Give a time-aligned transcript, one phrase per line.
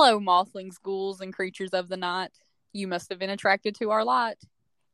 [0.00, 2.30] Hello, mothlings, ghouls, and creatures of the night.
[2.72, 4.36] You must have been attracted to our light.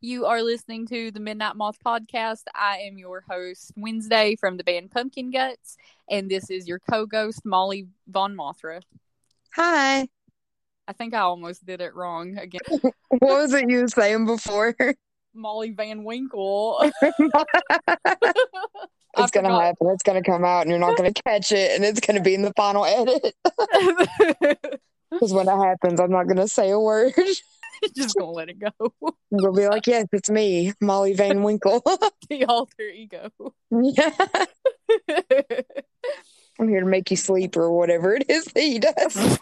[0.01, 2.45] You are listening to the Midnight Moth Podcast.
[2.55, 5.77] I am your host, Wednesday, from the band Pumpkin Guts,
[6.09, 8.81] and this is your co ghost, Molly Von Mothra.
[9.55, 10.09] Hi.
[10.89, 12.63] I think I almost did it wrong again.
[12.71, 14.75] what was it you were saying before?
[15.35, 16.79] Molly Van Winkle.
[17.03, 17.19] it's
[19.33, 19.89] going to happen.
[19.89, 22.17] It's going to come out and you're not going to catch it and it's going
[22.17, 23.35] to be in the final edit.
[25.15, 27.15] Because when it happens, I'm not going to say a word.
[27.97, 28.95] Just going to let it go.
[29.31, 31.81] You'll be like, yes, it's me, Molly Van Winkle.
[32.29, 33.31] the alter ego.
[33.71, 34.11] Yeah.
[36.59, 39.39] I'm here to make you sleep or whatever it is that he does.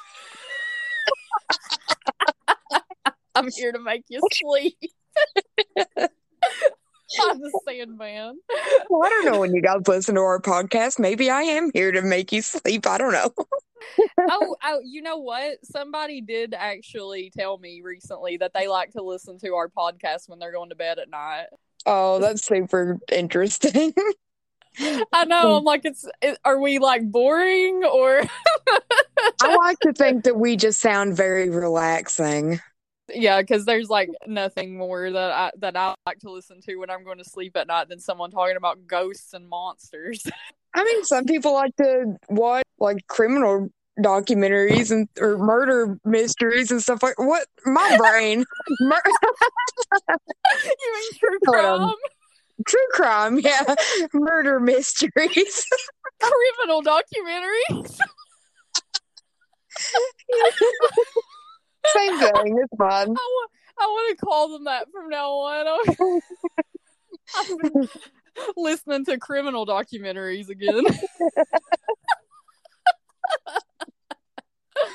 [3.34, 4.78] I'm here to make you sleep.
[7.22, 8.38] I'm the Sandman.
[8.90, 10.98] Well, I don't know when you guys listen to our podcast.
[10.98, 12.86] Maybe I am here to make you sleep.
[12.86, 13.32] I don't know.
[14.20, 15.64] oh, oh, you know what?
[15.64, 20.38] Somebody did actually tell me recently that they like to listen to our podcast when
[20.38, 21.46] they're going to bed at night.
[21.86, 23.94] Oh, that's super interesting.
[24.78, 25.56] I know.
[25.56, 26.04] I'm like, it's.
[26.20, 28.22] It, are we like boring or?
[29.42, 32.60] I like to think that we just sound very relaxing
[33.14, 36.90] yeah because there's like nothing more that i that i like to listen to when
[36.90, 40.24] i'm going to sleep at night than someone talking about ghosts and monsters.
[40.74, 43.68] I mean some people like to watch like criminal
[44.00, 47.46] documentaries and or murder mysteries and stuff like what?
[47.66, 48.44] My brain.
[48.80, 49.02] Mur-
[50.08, 51.94] you mean true crime?
[52.66, 53.74] True crime yeah.
[54.14, 55.66] Murder mysteries.
[56.20, 57.98] Criminal documentaries
[61.86, 62.58] same thing.
[62.62, 62.88] It's fun.
[62.90, 66.20] I want, I want to call them that from now on.
[67.62, 67.88] Been
[68.56, 70.84] listening to criminal documentaries again.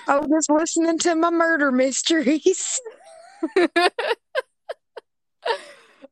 [0.07, 2.79] I was just listening to my murder mysteries.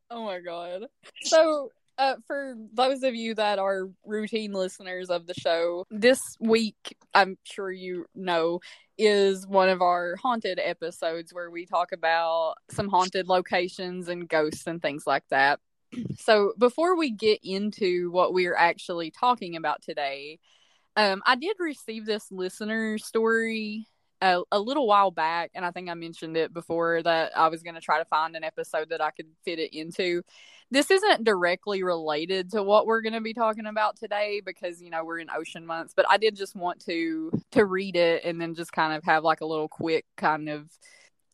[0.10, 0.86] oh my god.
[1.24, 6.98] So uh, for those of you that are routine listeners of the show, this week,
[7.14, 8.60] I'm sure you know,
[8.98, 14.68] is one of our haunted episodes where we talk about some haunted locations and ghosts
[14.68, 15.60] and things like that.
[16.18, 20.40] So, before we get into what we're actually talking about today,
[20.98, 23.88] um, I did receive this listener story
[24.22, 27.64] a, a, little while back, and I think I mentioned it before that I was
[27.64, 30.24] going to try to find an episode that I could fit it into.
[30.72, 34.90] This isn't directly related to what we're going to be talking about today because you
[34.90, 38.42] know we're in ocean months, but I did just want to to read it and
[38.42, 40.70] then just kind of have like a little quick kind of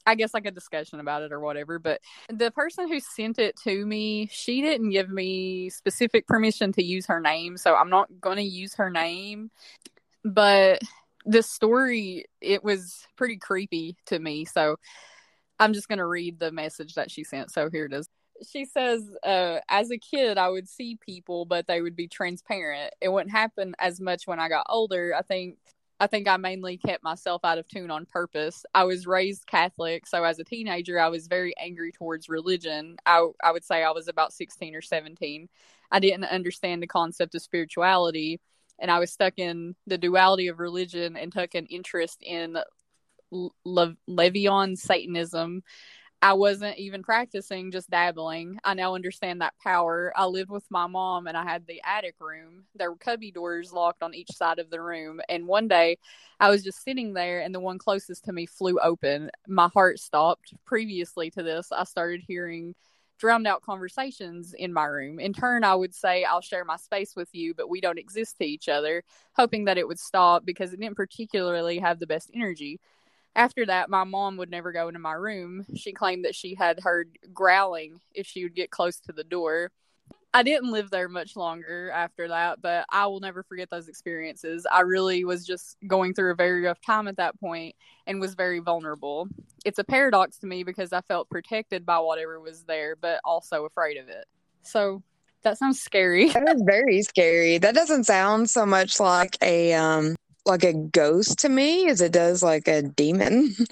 [0.05, 1.79] I guess like a discussion about it or whatever.
[1.79, 6.83] But the person who sent it to me, she didn't give me specific permission to
[6.83, 9.51] use her name, so I'm not going to use her name.
[10.25, 10.81] But
[11.25, 14.77] the story it was pretty creepy to me so
[15.59, 18.09] i'm just going to read the message that she sent so here it is
[18.49, 22.93] she says uh, as a kid i would see people but they would be transparent.
[23.01, 25.13] It wouldn't happen as much when i got older.
[25.17, 25.57] I think
[25.99, 28.65] i think i mainly kept myself out of tune on purpose.
[28.73, 32.97] I was raised catholic so as a teenager i was very angry towards religion.
[33.05, 35.47] I, I would say i was about 16 or 17
[35.91, 38.39] i didn't understand the concept of spirituality
[38.81, 42.57] and I was stuck in the duality of religion and took an interest in
[43.31, 45.63] Le- LaVeyan Satanism.
[46.23, 48.59] I wasn't even practicing, just dabbling.
[48.63, 50.13] I now understand that power.
[50.15, 52.65] I lived with my mom and I had the attic room.
[52.75, 55.19] There were cubby doors locked on each side of the room.
[55.29, 55.97] And one day
[56.39, 59.31] I was just sitting there and the one closest to me flew open.
[59.47, 60.53] My heart stopped.
[60.63, 62.75] Previously to this, I started hearing
[63.17, 65.19] drowned out conversations in my room.
[65.19, 68.37] In turn, I would say, I'll share my space with you, but we don't exist
[68.37, 69.03] to each other,
[69.33, 72.79] hoping that it would stop because it didn't particularly have the best energy.
[73.35, 75.65] After that, my mom would never go into my room.
[75.75, 79.71] She claimed that she had heard growling if she would get close to the door.
[80.33, 84.65] I didn't live there much longer after that, but I will never forget those experiences.
[84.69, 87.75] I really was just going through a very rough time at that point
[88.07, 89.27] and was very vulnerable.
[89.65, 93.65] It's a paradox to me because I felt protected by whatever was there, but also
[93.65, 94.25] afraid of it.
[94.61, 95.03] So
[95.43, 96.29] that sounds scary.
[96.29, 97.57] That is very scary.
[97.57, 100.15] That doesn't sound so much like a um
[100.45, 103.55] like a ghost to me as it does like a demon.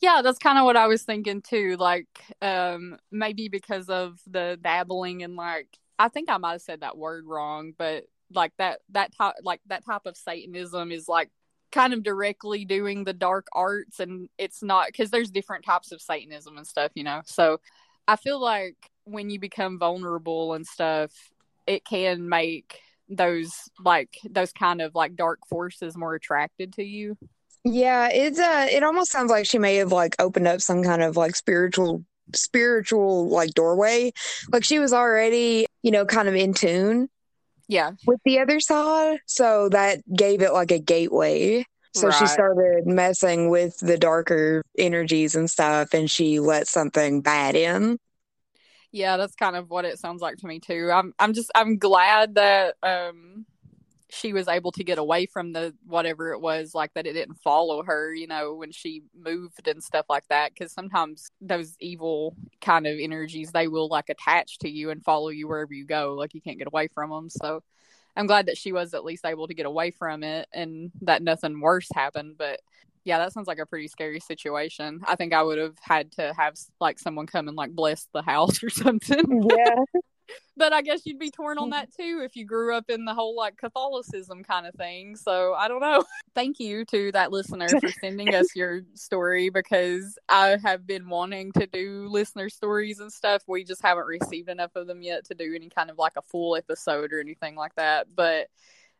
[0.00, 2.06] yeah that's kind of what i was thinking too like
[2.42, 5.68] um maybe because of the babbling and like
[5.98, 9.60] i think i might have said that word wrong but like that that type like
[9.66, 11.30] that type of satanism is like
[11.70, 16.00] kind of directly doing the dark arts and it's not because there's different types of
[16.00, 17.58] satanism and stuff you know so
[18.06, 21.10] i feel like when you become vulnerable and stuff
[21.66, 23.52] it can make those
[23.84, 27.16] like those kind of like dark forces more attracted to you
[27.64, 31.02] Yeah, it's uh it almost sounds like she may have like opened up some kind
[31.02, 34.12] of like spiritual spiritual like doorway.
[34.52, 37.08] Like she was already, you know, kind of in tune
[37.68, 37.92] Yeah.
[38.06, 39.20] with the other side.
[39.26, 41.64] So that gave it like a gateway.
[41.94, 47.56] So she started messing with the darker energies and stuff and she let something bad
[47.56, 47.98] in.
[48.92, 50.90] Yeah, that's kind of what it sounds like to me too.
[50.92, 53.44] I'm I'm just I'm glad that um
[54.10, 57.34] she was able to get away from the whatever it was like that it didn't
[57.36, 62.34] follow her, you know, when she moved and stuff like that cuz sometimes those evil
[62.62, 66.14] kind of energies they will like attach to you and follow you wherever you go.
[66.14, 67.28] Like you can't get away from them.
[67.28, 67.62] So
[68.16, 71.22] I'm glad that she was at least able to get away from it and that
[71.22, 72.60] nothing worse happened, but
[73.08, 75.00] yeah, that sounds like a pretty scary situation.
[75.06, 78.20] I think I would have had to have like someone come and like bless the
[78.20, 79.48] house or something.
[79.48, 79.76] Yeah.
[80.58, 81.70] but I guess you'd be torn on mm-hmm.
[81.70, 85.16] that too if you grew up in the whole like Catholicism kind of thing.
[85.16, 86.04] So I don't know.
[86.34, 91.52] Thank you to that listener for sending us your story because I have been wanting
[91.52, 93.42] to do listener stories and stuff.
[93.46, 96.22] We just haven't received enough of them yet to do any kind of like a
[96.22, 98.08] full episode or anything like that.
[98.14, 98.48] But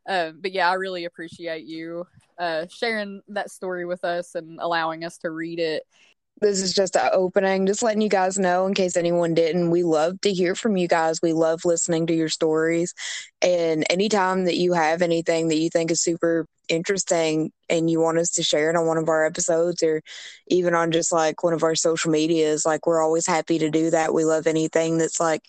[0.07, 2.05] um, but yeah, I really appreciate you
[2.39, 5.83] uh, sharing that story with us and allowing us to read it.
[6.41, 9.71] this is just an opening, just letting you guys know in case anyone didn't.
[9.71, 11.21] We love to hear from you guys.
[11.21, 12.93] We love listening to your stories.
[13.41, 18.19] And anytime that you have anything that you think is super interesting and you want
[18.19, 20.01] us to share it on one of our episodes or
[20.47, 23.89] even on just like one of our social medias, like we're always happy to do
[23.91, 24.13] that.
[24.13, 25.41] We love anything that's like,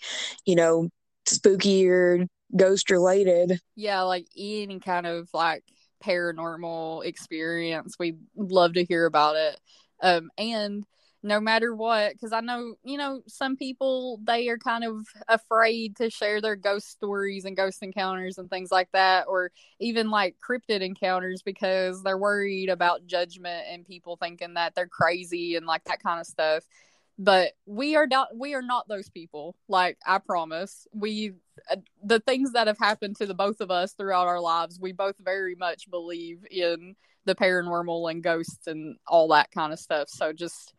[0.45, 0.89] you know,
[1.25, 2.25] spooky or
[2.55, 3.59] ghost related.
[3.75, 5.63] Yeah, like any kind of like
[6.03, 9.59] paranormal experience, we'd love to hear about it.
[10.01, 10.85] Um, and
[11.23, 15.95] no matter what, because I know, you know, some people they are kind of afraid
[15.97, 20.35] to share their ghost stories and ghost encounters and things like that, or even like
[20.47, 25.83] cryptid encounters because they're worried about judgment and people thinking that they're crazy and like
[25.83, 26.63] that kind of stuff.
[27.19, 29.55] But we are not we are not those people.
[29.67, 31.33] Like I promise, we
[31.69, 34.91] uh, the things that have happened to the both of us throughout our lives, we
[34.91, 40.09] both very much believe in the paranormal and ghosts and all that kind of stuff.
[40.09, 40.73] So just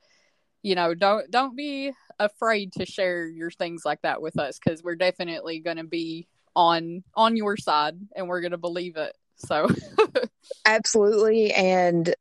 [0.62, 4.82] you know, don't don't be afraid to share your things like that with us because
[4.82, 9.16] we're definitely going to be on on your side and we're going to believe it.
[9.36, 9.68] So
[10.64, 11.52] Absolutely.
[11.52, 12.14] And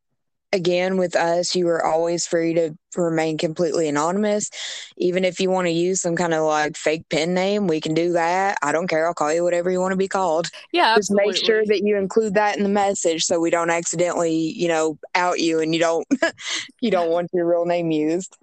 [0.54, 4.50] again, with us, you are always free to remain completely anonymous.
[4.98, 7.94] Even if you want to use some kind of like fake pen name, we can
[7.94, 8.58] do that.
[8.62, 9.08] I don't care.
[9.08, 10.50] I'll call you whatever you want to be called.
[10.72, 11.28] yeah, Just absolutely.
[11.34, 14.98] make sure that you include that in the message so we don't accidentally, you know,
[15.16, 16.08] out you and you don't
[16.82, 18.38] you don't want your real name used.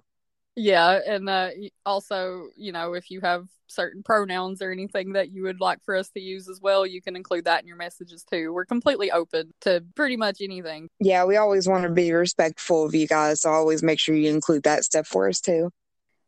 [0.55, 1.49] Yeah, and uh,
[1.85, 5.95] also, you know, if you have certain pronouns or anything that you would like for
[5.95, 8.51] us to use as well, you can include that in your messages too.
[8.51, 10.89] We're completely open to pretty much anything.
[10.99, 14.29] Yeah, we always want to be respectful of you guys, so always make sure you
[14.29, 15.69] include that stuff for us too.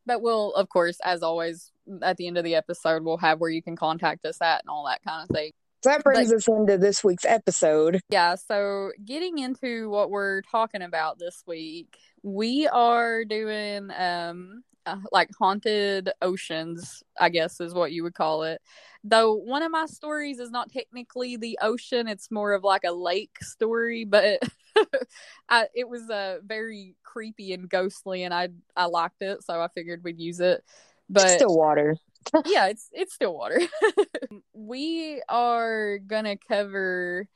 [0.06, 1.72] But we'll, of course, as always,
[2.02, 4.70] at the end of the episode, we'll have where you can contact us at and
[4.70, 5.52] all that kind of thing.
[5.84, 8.02] So that brings us into this week's episode.
[8.10, 14.98] Yeah, so getting into what we're talking about this week, we are doing um uh,
[15.12, 18.62] like haunted oceans, I guess is what you would call it.
[19.04, 22.92] Though one of my stories is not technically the ocean, it's more of like a
[22.92, 24.40] lake story, but
[25.50, 29.68] I, it was uh, very creepy and ghostly and I I liked it, so I
[29.68, 30.64] figured we'd use it.
[31.10, 31.96] But Still water.
[32.46, 33.60] yeah, it's it's still water.
[34.54, 37.28] we are gonna cover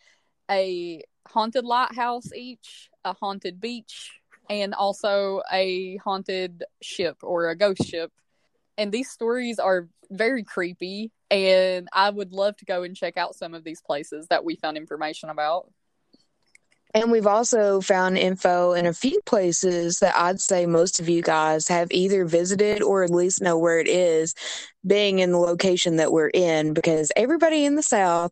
[0.49, 7.85] a haunted lighthouse each, a haunted beach, and also a haunted ship or a ghost
[7.85, 8.11] ship.
[8.77, 13.35] And these stories are very creepy, and I would love to go and check out
[13.35, 15.69] some of these places that we found information about.
[16.95, 21.21] And we've also found info in a few places that I'd say most of you
[21.21, 24.33] guys have either visited or at least know where it is,
[24.87, 26.73] being in the location that we're in.
[26.73, 28.31] Because everybody in the South,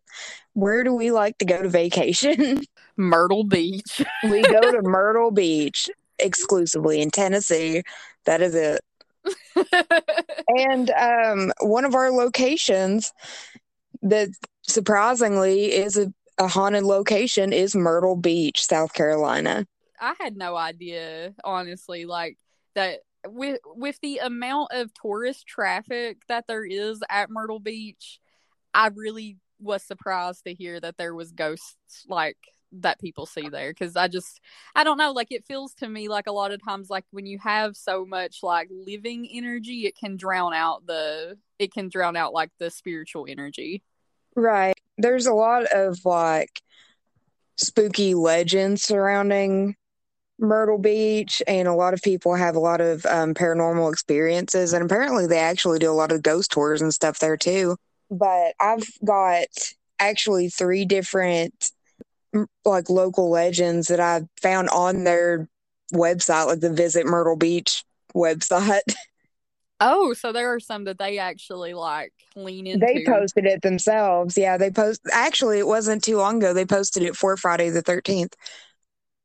[0.54, 2.62] where do we like to go to vacation?
[2.96, 4.02] Myrtle Beach.
[4.24, 5.90] we go to Myrtle Beach
[6.24, 7.84] exclusively in Tennessee.
[8.26, 8.82] That is it.
[10.48, 13.12] And um, one of our locations
[14.02, 14.30] that
[14.64, 19.66] surprisingly is a, a haunted location is Myrtle Beach, South Carolina.
[20.00, 22.38] I had no idea, honestly, like
[22.76, 28.20] that with with the amount of tourist traffic that there is at Myrtle Beach,
[28.74, 32.38] I really was surprised to hear that there was ghosts like
[32.80, 34.40] that people see there because I just
[34.76, 37.26] I don't know like it feels to me like a lot of times like when
[37.26, 42.16] you have so much like living energy it can drown out the it can drown
[42.16, 43.84] out like the spiritual energy.
[44.36, 44.74] Right.
[44.98, 46.62] There's a lot of like
[47.56, 49.76] spooky legends surrounding
[50.40, 54.74] Myrtle Beach, and a lot of people have a lot of um, paranormal experiences.
[54.74, 57.78] And apparently, they actually do a lot of ghost tours and stuff there too.
[58.10, 59.48] But I've got
[60.00, 61.72] actually three different
[62.66, 65.48] like local legends that I found on their
[65.94, 67.84] website, like the Visit Myrtle Beach
[68.16, 68.82] website.
[69.86, 72.86] Oh, so there are some that they actually like lean into.
[72.86, 74.38] They posted it themselves.
[74.38, 75.02] Yeah, they post.
[75.12, 76.54] Actually, it wasn't too long ago.
[76.54, 78.34] They posted it for Friday the thirteenth.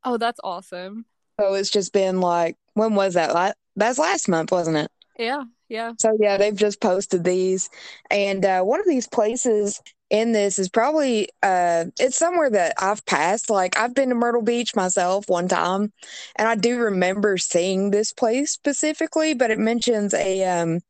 [0.02, 1.04] Oh, that's awesome.
[1.38, 3.56] So it's just been like, when was that?
[3.76, 4.90] That's last month, wasn't it?
[5.16, 5.92] Yeah, yeah.
[6.00, 7.70] So yeah, they've just posted these,
[8.10, 13.04] and uh, one of these places in this is probably uh it's somewhere that I've
[13.04, 13.50] passed.
[13.50, 15.92] Like I've been to Myrtle Beach myself one time
[16.36, 20.80] and I do remember seeing this place specifically, but it mentions a um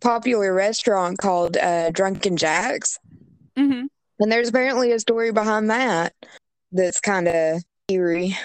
[0.00, 2.98] popular restaurant called uh Drunken Jack's.
[3.56, 3.86] Mm-hmm.
[4.18, 6.14] And there's apparently a story behind that
[6.72, 8.36] that's kind of eerie.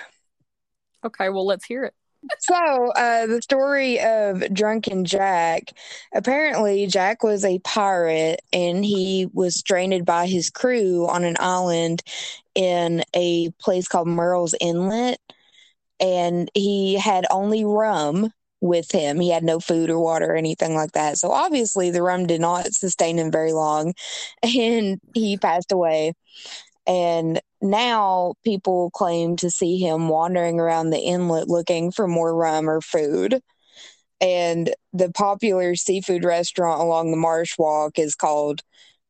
[1.03, 1.93] Okay, well let's hear it
[2.39, 5.71] so uh, the story of drunken jack
[6.13, 12.01] apparently jack was a pirate and he was stranded by his crew on an island
[12.55, 15.19] in a place called murrells inlet.
[15.99, 19.19] And he had only rum with him.
[19.19, 21.17] He had no food or water or anything like that.
[21.17, 23.93] So obviously the rum did not sustain him very long
[24.43, 26.13] and he passed away
[26.87, 32.69] and now people claim to see him wandering around the inlet looking for more rum
[32.69, 33.41] or food.
[34.21, 38.61] And the popular seafood restaurant along the Marsh Walk is called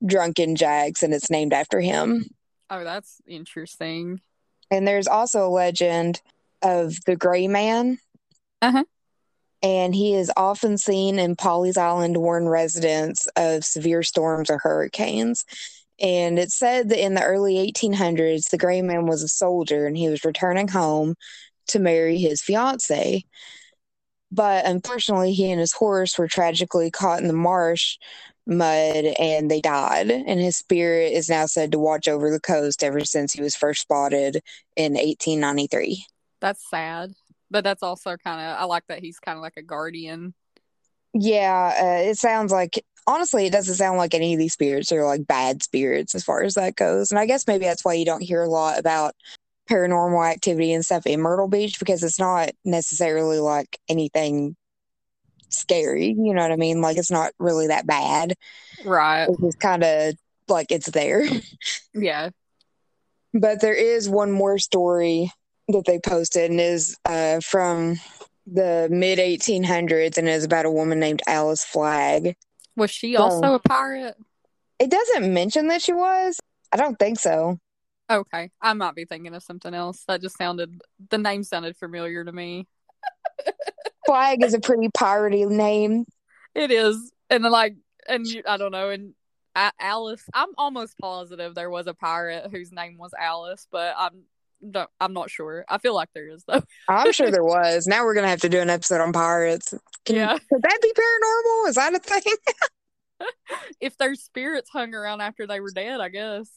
[0.05, 2.25] Drunken Jack's and it's named after him.
[2.69, 4.21] Oh, that's interesting.
[4.71, 6.21] And there's also a legend
[6.61, 7.99] of the Gray Man.
[8.61, 8.83] Uh huh.
[9.61, 15.45] And he is often seen in Pawleys Island warn residents of severe storms or hurricanes.
[15.99, 19.97] And it said that in the early 1800s, the gray man was a soldier and
[19.97, 21.15] he was returning home
[21.67, 23.25] to marry his fiancee.
[24.31, 27.97] But unfortunately, he and his horse were tragically caught in the marsh
[28.45, 30.11] mud and they died.
[30.11, 33.55] And his spirit is now said to watch over the coast ever since he was
[33.55, 34.41] first spotted
[34.75, 36.05] in 1893.
[36.41, 37.13] That's sad.
[37.49, 40.33] But that's also kind of, I like that he's kind of like a guardian.
[41.13, 45.05] Yeah, uh, it sounds like honestly, it doesn't sound like any of these spirits are
[45.05, 47.11] like bad spirits as far as that goes.
[47.11, 49.15] And I guess maybe that's why you don't hear a lot about
[49.69, 54.55] paranormal activity and stuff in Myrtle Beach because it's not necessarily like anything
[55.49, 56.07] scary.
[56.07, 56.81] You know what I mean?
[56.81, 58.35] Like it's not really that bad.
[58.83, 59.27] Right.
[59.29, 60.15] It's just kind of
[60.47, 61.25] like it's there.
[61.97, 62.31] Yeah.
[63.33, 65.31] But there is one more story
[65.69, 67.95] that they posted and is uh, from
[68.45, 72.35] the mid 1800s and is about a woman named Alice Flagg.
[72.75, 74.15] Was she also a pirate?
[74.79, 76.37] It doesn't mention that she was.
[76.71, 77.57] I don't think so.
[78.09, 78.51] Okay.
[78.61, 80.03] I might be thinking of something else.
[80.07, 82.67] That just sounded, the name sounded familiar to me.
[84.05, 86.05] Flagg is a pretty piratey name.
[86.53, 87.11] It is.
[87.29, 87.75] And like,
[88.07, 88.89] and you, I don't know.
[88.89, 89.13] And
[89.79, 94.23] Alice, I'm almost positive there was a pirate whose name was Alice, but I'm
[94.99, 95.65] I'm not sure.
[95.69, 96.63] I feel like there is though.
[96.89, 97.87] I'm sure there was.
[97.87, 99.73] Now we're gonna have to do an episode on pirates.
[100.05, 100.37] Can, yeah.
[100.37, 101.69] Could that be paranormal?
[101.69, 102.33] Is that a thing?
[103.81, 106.49] if their spirits hung around after they were dead, I guess.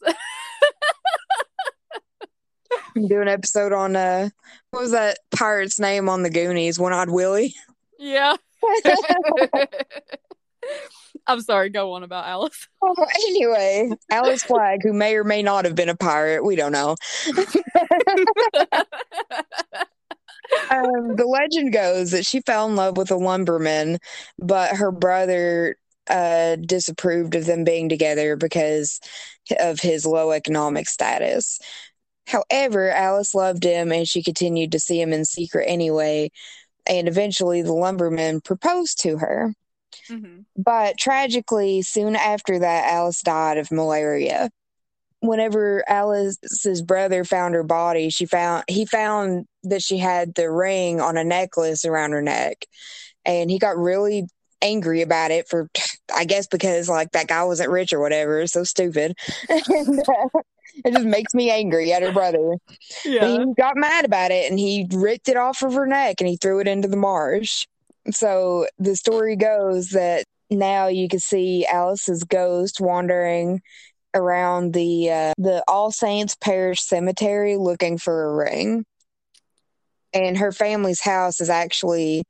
[3.06, 4.28] do an episode on uh
[4.70, 6.78] what was that pirate's name on the Goonies?
[6.78, 7.54] One Eyed Willie.
[7.98, 8.36] Yeah.
[11.26, 12.68] I'm sorry, go on about Alice.
[12.80, 16.70] Oh, anyway, Alice Flagg, who may or may not have been a pirate, we don't
[16.70, 16.96] know.
[20.70, 23.98] um, the legend goes that she fell in love with a lumberman,
[24.38, 25.76] but her brother
[26.08, 29.00] uh, disapproved of them being together because
[29.58, 31.58] of his low economic status.
[32.26, 36.30] However, Alice loved him and she continued to see him in secret anyway.
[36.86, 39.54] And eventually, the lumberman proposed to her.
[40.10, 40.40] Mm-hmm.
[40.56, 44.50] But tragically, soon after that, Alice died of malaria.
[45.20, 51.00] Whenever Alice's brother found her body, she found he found that she had the ring
[51.00, 52.66] on a necklace around her neck,
[53.24, 54.28] and he got really
[54.62, 55.68] angry about it for,
[56.14, 58.46] I guess, because like that guy wasn't rich or whatever.
[58.46, 59.16] So stupid.
[59.48, 60.40] and, uh,
[60.84, 62.56] it just makes me angry at her brother.
[63.04, 63.20] Yeah.
[63.20, 66.28] But he got mad about it and he ripped it off of her neck and
[66.28, 67.66] he threw it into the marsh.
[68.10, 73.60] So the story goes that now you can see Alice's ghost wandering
[74.14, 78.84] around the uh, the All Saints Parish Cemetery looking for a ring.
[80.14, 82.24] And her family's house is actually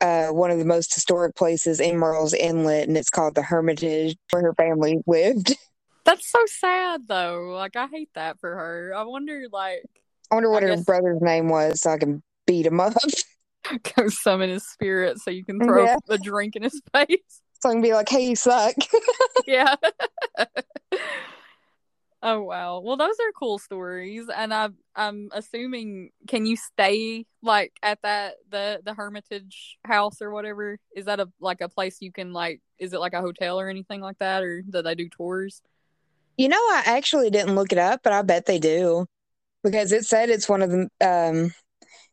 [0.00, 4.16] uh, one of the most historic places in Murrells Inlet, and it's called the Hermitage,
[4.30, 5.56] where her family lived.
[6.04, 7.52] That's so sad though.
[7.54, 8.92] Like I hate that for her.
[8.96, 9.84] I wonder like
[10.30, 12.94] I wonder what I her guess- brother's name was so I can beat him up.
[13.96, 15.96] go summon his spirit so you can throw Yeah.
[16.08, 17.18] a drink in his face.
[17.62, 18.74] so I can be like, hey, you suck.
[19.46, 19.74] yeah.
[22.22, 22.80] oh wow.
[22.80, 28.34] Well, those are cool stories, and I I'm assuming can you stay like at that
[28.50, 30.78] the the Hermitage house or whatever?
[30.94, 32.60] Is that a like a place you can like?
[32.78, 35.62] Is it like a hotel or anything like that, or do they do tours?
[36.36, 39.06] You know, I actually didn't look it up, but I bet they do
[39.62, 41.52] because it said it's one of the um,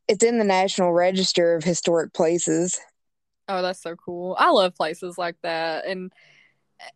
[0.08, 2.80] it's in the National Register of Historic Places.
[3.48, 4.36] Oh, that's so cool.
[4.38, 5.86] I love places like that.
[5.86, 6.12] And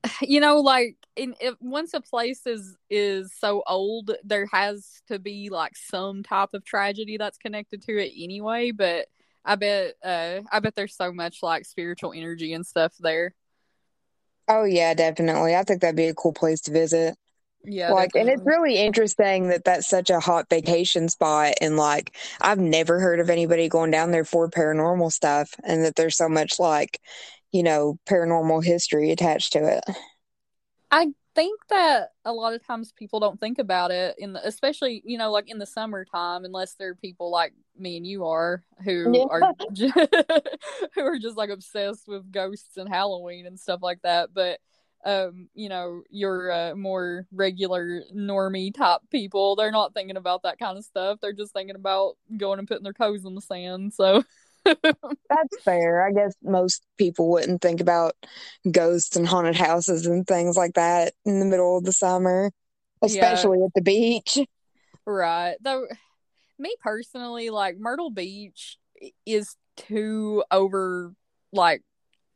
[0.22, 5.20] you know, like in if once a place is is so old, there has to
[5.20, 9.08] be like some type of tragedy that's connected to it anyway, but
[9.46, 13.34] I bet uh I bet there's so much like spiritual energy and stuff there.
[14.48, 15.56] Oh yeah, definitely.
[15.56, 17.16] I think that'd be a cool place to visit.
[17.64, 17.92] Yeah.
[17.94, 21.54] like, and it's really interesting that that's such a hot vacation spot.
[21.62, 25.96] And like, I've never heard of anybody going down there for paranormal stuff, and that
[25.96, 27.00] there's so much like,
[27.52, 29.84] you know, paranormal history attached to it.
[30.90, 35.02] I think that a lot of times people don't think about it in the, especially
[35.06, 38.64] you know like in the summertime unless there are people like me and you are
[38.84, 39.26] who Yeah.
[39.30, 39.42] are
[39.74, 39.92] ju-
[40.96, 44.60] who are just like obsessed with ghosts and Halloween and stuff like that but
[45.06, 50.60] um you know your uh, more regular normie type people they're not thinking about that
[50.60, 53.94] kind of stuff they're just thinking about going and putting their toes in the sand
[53.94, 54.24] so
[54.66, 56.06] That's fair.
[56.06, 58.14] I guess most people wouldn't think about
[58.70, 62.52] ghosts and haunted houses and things like that in the middle of the summer,
[63.02, 64.38] especially at the beach.
[65.06, 65.56] Right.
[65.62, 65.88] Though
[66.60, 68.78] me personally, like Myrtle Beach
[69.26, 71.14] is too over
[71.52, 71.82] like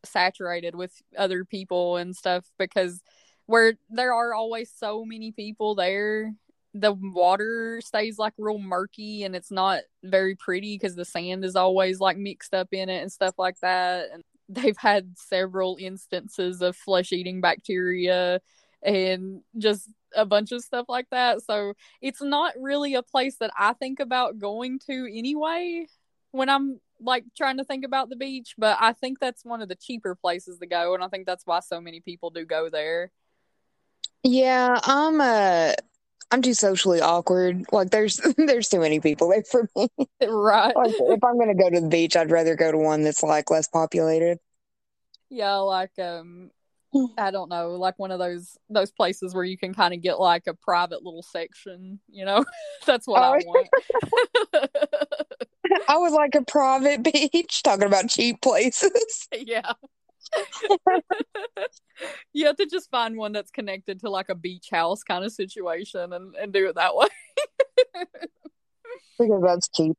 [0.06, 3.02] saturated with other people and stuff because
[3.46, 6.34] where there are always so many people there,
[6.74, 11.56] the water stays like real murky and it's not very pretty because the sand is
[11.56, 14.10] always like mixed up in it and stuff like that.
[14.13, 18.41] And they've had several instances of flesh eating bacteria
[18.84, 21.41] and just a bunch of stuff like that.
[21.41, 25.88] So it's not really a place that I think about going to anyway
[26.32, 29.70] when I'm like trying to think about the beach, but I think that's one of
[29.70, 32.70] the cheaper places to go and I think that's why so many people do go
[32.70, 33.12] there.
[34.24, 35.74] Yeah, I'm uh
[36.32, 37.66] I'm too socially awkward.
[37.72, 39.88] Like there's there's too many people there for me.
[40.28, 40.76] right.
[40.76, 43.52] Like if I'm gonna go to the beach, I'd rather go to one that's like
[43.52, 44.40] less populated.
[45.30, 46.52] Yeah, like um
[47.18, 50.20] I don't know, like one of those those places where you can kind of get
[50.20, 52.46] like a private little section, you know?
[52.86, 53.42] that's what I Oh.
[53.46, 53.70] want.
[55.88, 59.28] I was like a private beach talking about cheap places.
[59.38, 59.74] yeah.
[62.34, 65.32] you have to just find one that's connected to like a beach house kind of
[65.32, 67.08] situation and, and do it that way.
[69.20, 69.96] because that's cheap.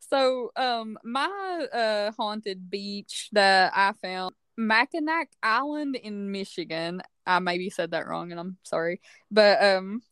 [0.00, 7.02] so um my uh haunted beach that I found Mackinac Island in Michigan.
[7.26, 9.00] I maybe said that wrong and I'm sorry.
[9.30, 10.02] But um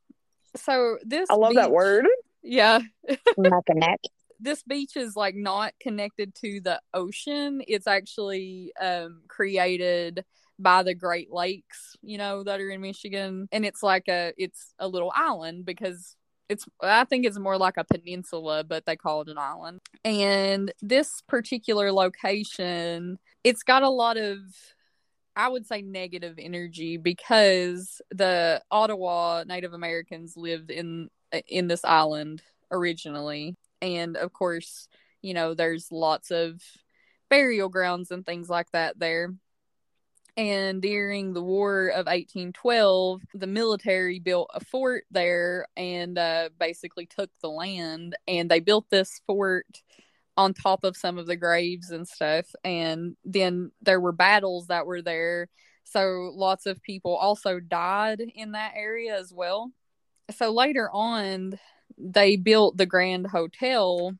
[0.57, 2.07] so this I love that word.
[2.43, 2.81] Yeah.
[3.39, 4.01] Mackinac.
[4.41, 7.63] this beach is like not connected to the ocean.
[7.67, 10.25] It's actually um created
[10.59, 13.49] by the Great Lakes, you know, that are in Michigan.
[13.53, 16.17] And it's like a it's a little island because
[16.49, 19.81] it's I think it's more like a peninsula, but they call it an island.
[20.05, 24.39] And this particular location, it's got a lot of
[25.37, 31.11] I would say negative energy because the Ottawa Native Americans lived in
[31.47, 33.57] in this island originally.
[33.81, 34.89] And of course,
[35.23, 36.61] you know, there's lots of
[37.29, 39.35] burial grounds and things like that there.
[40.37, 47.07] And during the War of 1812, the military built a fort there and uh, basically
[47.07, 48.17] took the land.
[48.29, 49.67] And they built this fort
[50.37, 52.47] on top of some of the graves and stuff.
[52.63, 55.49] And then there were battles that were there.
[55.83, 59.73] So lots of people also died in that area as well.
[60.37, 61.59] So later on,
[61.97, 64.13] they built the Grand Hotel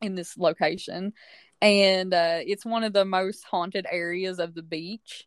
[0.00, 1.12] in this location.
[1.60, 5.24] And uh, it's one of the most haunted areas of the beach.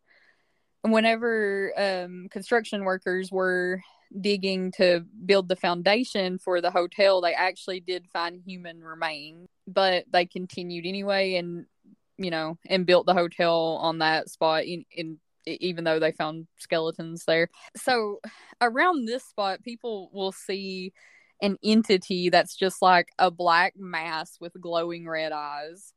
[0.83, 3.81] And whenever um, construction workers were
[4.21, 10.05] digging to build the foundation for the hotel, they actually did find human remains, but
[10.11, 11.65] they continued anyway and,
[12.17, 16.47] you know, and built the hotel on that spot in, in even though they found
[16.57, 17.49] skeletons there.
[17.75, 18.19] So
[18.61, 20.93] around this spot, people will see
[21.41, 25.93] an entity that's just like a black mass with glowing red eyes.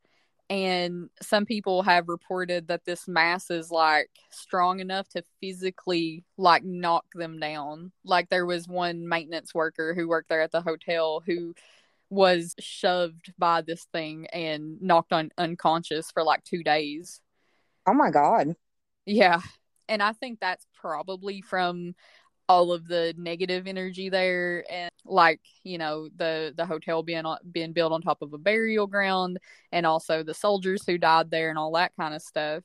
[0.49, 6.63] and some people have reported that this mass is like strong enough to physically like
[6.63, 11.23] knock them down like there was one maintenance worker who worked there at the hotel
[11.25, 11.53] who
[12.09, 17.21] was shoved by this thing and knocked on unconscious for like two days
[17.87, 18.55] oh my god
[19.05, 19.41] yeah.
[19.89, 21.95] And i think that's probably from
[22.51, 27.71] all of the negative energy there and like you know the the hotel being being
[27.71, 29.39] built on top of a burial ground
[29.71, 32.63] and also the soldiers who died there and all that kind of stuff.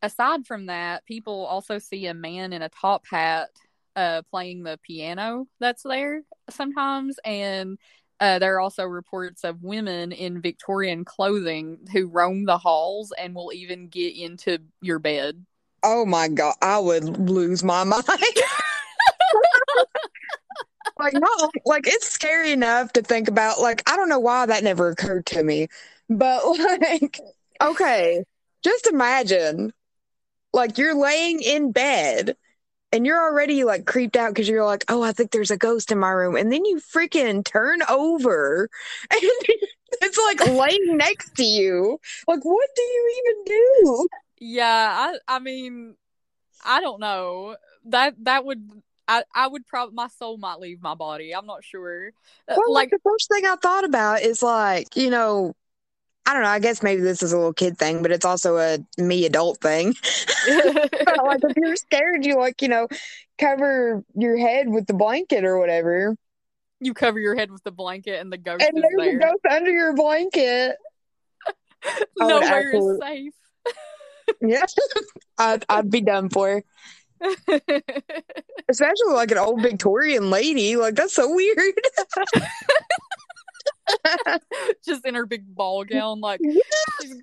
[0.00, 3.50] Aside from that people also see a man in a top hat
[3.94, 7.18] uh playing the piano that's there sometimes.
[7.24, 7.78] And
[8.18, 13.34] uh, there are also reports of women in Victorian clothing who roam the halls and
[13.34, 15.44] will even get into your bed.
[15.88, 18.02] Oh my god, I would lose my mind.
[20.98, 24.64] like no, like it's scary enough to think about like i don't know why that
[24.64, 25.68] never occurred to me
[26.08, 26.42] but
[26.80, 27.20] like
[27.62, 28.24] okay.
[28.64, 29.72] just imagine
[30.52, 32.36] like you're laying in bed
[32.92, 35.92] and you're already like creeped out because you're like oh i think there's a ghost
[35.92, 36.34] in my room.
[36.34, 38.68] And then you freaking turn over
[39.10, 39.20] and
[40.02, 41.98] it's like laying next to you.
[42.26, 45.94] Like what do you even do yeah i i mean
[46.64, 48.70] i don't know that that would
[49.08, 51.32] I, I would probably my soul might leave my body.
[51.32, 52.08] I'm not sure.
[52.48, 55.54] Uh, well, like, like the first thing I thought about is like you know
[56.26, 56.48] I don't know.
[56.48, 59.60] I guess maybe this is a little kid thing, but it's also a me adult
[59.60, 59.94] thing.
[60.48, 62.88] like if you're scared, you like you know
[63.38, 66.16] cover your head with the blanket or whatever.
[66.80, 69.16] You cover your head with the blanket, and the ghost and there's there.
[69.16, 70.76] a ghost under your blanket.
[72.18, 73.34] Nowhere is safe.
[74.40, 74.64] Yeah,
[75.38, 76.62] I'd I'd be done for.
[78.68, 80.76] Especially like an old Victorian lady.
[80.76, 81.74] Like that's so weird.
[84.84, 86.40] Just in her big ball gown, like
[87.00, 87.22] she's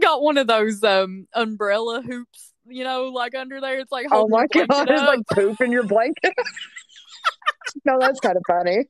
[0.00, 3.78] got one of those um umbrella hoops, you know, like under there.
[3.78, 6.34] It's like oh my god, it's like poop in your blanket.
[7.84, 8.88] no, that's kind of funny.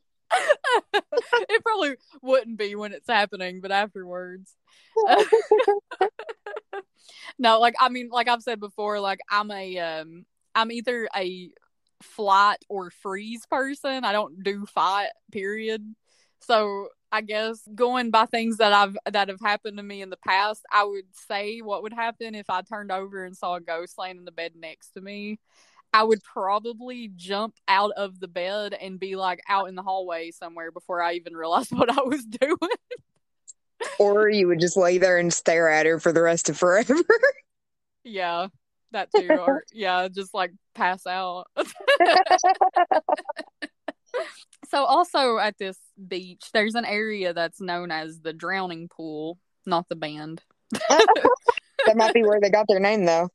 [1.49, 4.55] it probably wouldn't be when it's happening, but afterwards.
[7.39, 11.51] no, like I mean, like I've said before, like I'm a um I'm either a
[12.03, 14.05] flight or freeze person.
[14.05, 15.83] I don't do fight, period.
[16.41, 20.19] So I guess going by things that I've that have happened to me in the
[20.19, 23.99] past, I would say what would happen if I turned over and saw a ghost
[23.99, 25.39] laying in the bed next to me.
[25.93, 30.31] I would probably jump out of the bed and be like out in the hallway
[30.33, 32.59] somewhere before I even realized what I was doing.
[33.99, 36.95] Or you would just lay there and stare at her for the rest of forever.
[38.05, 38.49] yeah
[38.93, 39.29] that too.
[39.31, 41.47] Or yeah just like pass out.
[44.71, 49.89] So also at this beach there's an area that's known as the drowning pool not
[49.89, 50.43] the band.
[51.87, 53.29] That might be where they got their name though.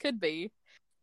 [0.00, 0.50] Could be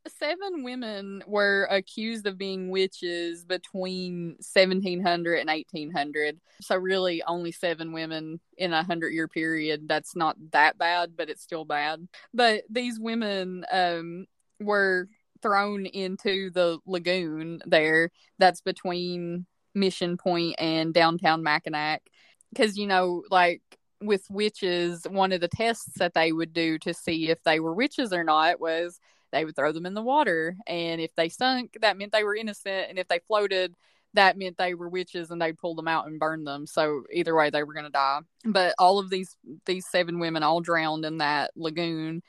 [0.07, 7.91] seven women were accused of being witches between 1700 and 1800 so really only seven
[7.91, 9.87] women in a hundred year period.
[9.87, 12.07] That's not that bad but it's still bad.
[12.33, 14.25] But these women um
[14.59, 15.07] were
[15.41, 18.11] thrown into the lagoon there.
[18.39, 22.03] That's between mission point and downtown mackinac.
[22.51, 23.61] Because you know like
[24.01, 27.73] with witches one of the tests that they would do to see if they were
[27.73, 28.99] witches or not was
[29.31, 30.55] they would throw them in the water.
[30.67, 32.87] And if they sunk, that meant they were innocent.
[32.89, 33.75] And if they floated,
[34.13, 36.67] that meant they were witches and they'd pull them out and burn them.
[36.67, 38.19] So either way, they were going to die.
[38.45, 42.21] But all of these these seven women all drowned in that lagoon,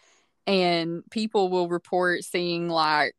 [0.47, 3.17] and people will report seeing like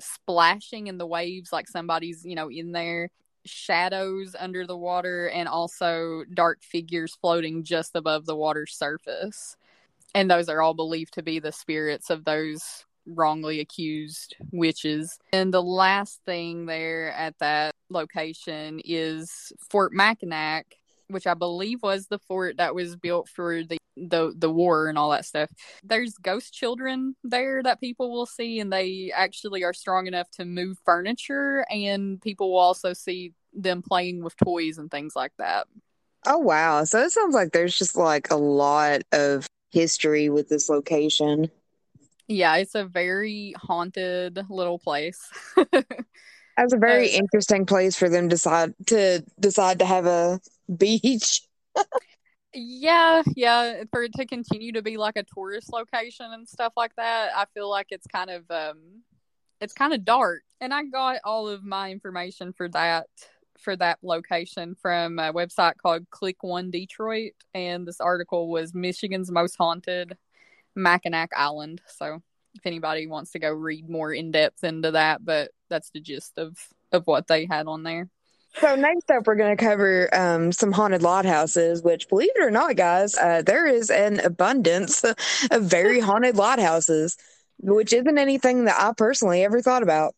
[0.00, 3.10] splashing in the waves, like somebody's you know in there,
[3.44, 9.56] shadows under the water, and also dark figures floating just above the water's surface.
[10.14, 15.18] And those are all believed to be the spirits of those wrongly accused witches.
[15.32, 20.66] And the last thing there at that location is Fort Mackinac,
[21.08, 24.98] which I believe was the fort that was built for the the the war and
[24.98, 25.50] all that stuff.
[25.82, 30.44] There's ghost children there that people will see and they actually are strong enough to
[30.44, 35.66] move furniture and people will also see them playing with toys and things like that.
[36.26, 36.84] Oh wow.
[36.84, 41.50] So it sounds like there's just like a lot of history with this location.
[42.28, 45.20] Yeah, it's a very haunted little place.
[46.56, 50.40] That's a very uh, interesting place for them decide to decide to have a
[50.74, 51.42] beach.
[52.54, 56.96] yeah, yeah, for it to continue to be like a tourist location and stuff like
[56.96, 59.02] that, I feel like it's kind of um
[59.60, 60.42] it's kind of dark.
[60.60, 63.06] And I got all of my information for that
[63.58, 70.16] for that location from a website called ClickOnDetroit, and this article was Michigan's most haunted
[70.76, 71.80] Mackinac Island.
[71.88, 72.22] So
[72.54, 76.38] if anybody wants to go read more in depth into that, but that's the gist
[76.38, 76.56] of
[76.92, 78.08] of what they had on there.
[78.60, 81.82] So next up, we're going to cover um, some haunted lot houses.
[81.82, 85.04] Which, believe it or not, guys, uh, there is an abundance
[85.50, 87.16] of very haunted lot houses,
[87.58, 90.14] which isn't anything that I personally ever thought about.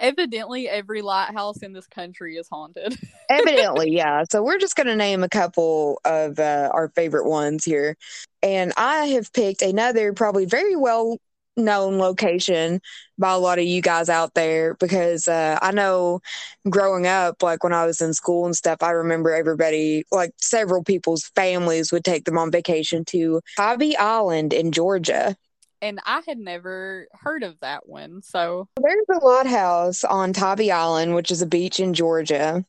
[0.00, 2.98] Evidently, every lighthouse in this country is haunted.
[3.30, 4.24] Evidently, yeah.
[4.30, 7.96] So we're just going to name a couple of uh, our favorite ones here,
[8.42, 11.18] and I have picked another probably very well
[11.56, 12.80] known location
[13.18, 16.20] by a lot of you guys out there because uh, I know
[16.68, 20.82] growing up, like when I was in school and stuff, I remember everybody, like several
[20.82, 25.36] people's families would take them on vacation to Tybee Island in Georgia.
[25.82, 28.22] And I had never heard of that one.
[28.22, 32.64] So there's a lighthouse on Tybee Island, which is a beach in Georgia.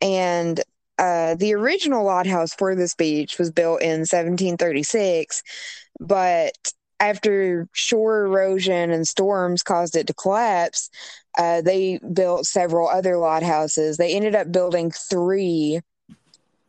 [0.00, 0.60] And
[0.98, 5.42] uh, the original lighthouse for this beach was built in 1736,
[5.98, 6.52] but
[7.00, 10.90] after shore erosion and storms caused it to collapse,
[11.38, 13.96] uh, they built several other lighthouses.
[13.96, 15.80] They ended up building three,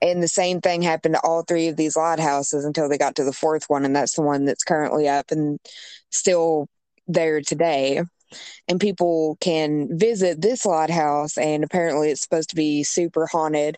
[0.02, 3.16] and the same thing happened to all three of these lot houses until they got
[3.16, 5.60] to the fourth one, and that's the one that's currently up and
[6.10, 6.68] still
[7.08, 8.02] there today.
[8.68, 13.78] And people can visit this lot house, and apparently it's supposed to be super haunted.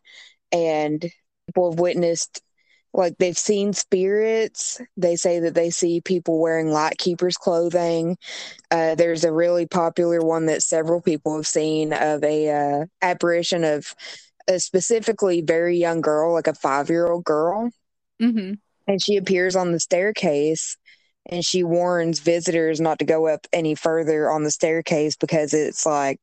[0.51, 1.01] And
[1.47, 2.41] people have witnessed
[2.93, 4.79] like they've seen spirits.
[4.95, 8.17] They say that they see people wearing light keepers clothing.
[8.69, 13.63] Uh, there's a really popular one that several people have seen of a uh, apparition
[13.63, 13.95] of
[14.47, 17.69] a specifically very young girl, like a five year old girl,
[18.21, 18.53] mm-hmm.
[18.87, 20.77] and she appears on the staircase.
[21.25, 25.85] And she warns visitors not to go up any further on the staircase because it's
[25.85, 26.19] like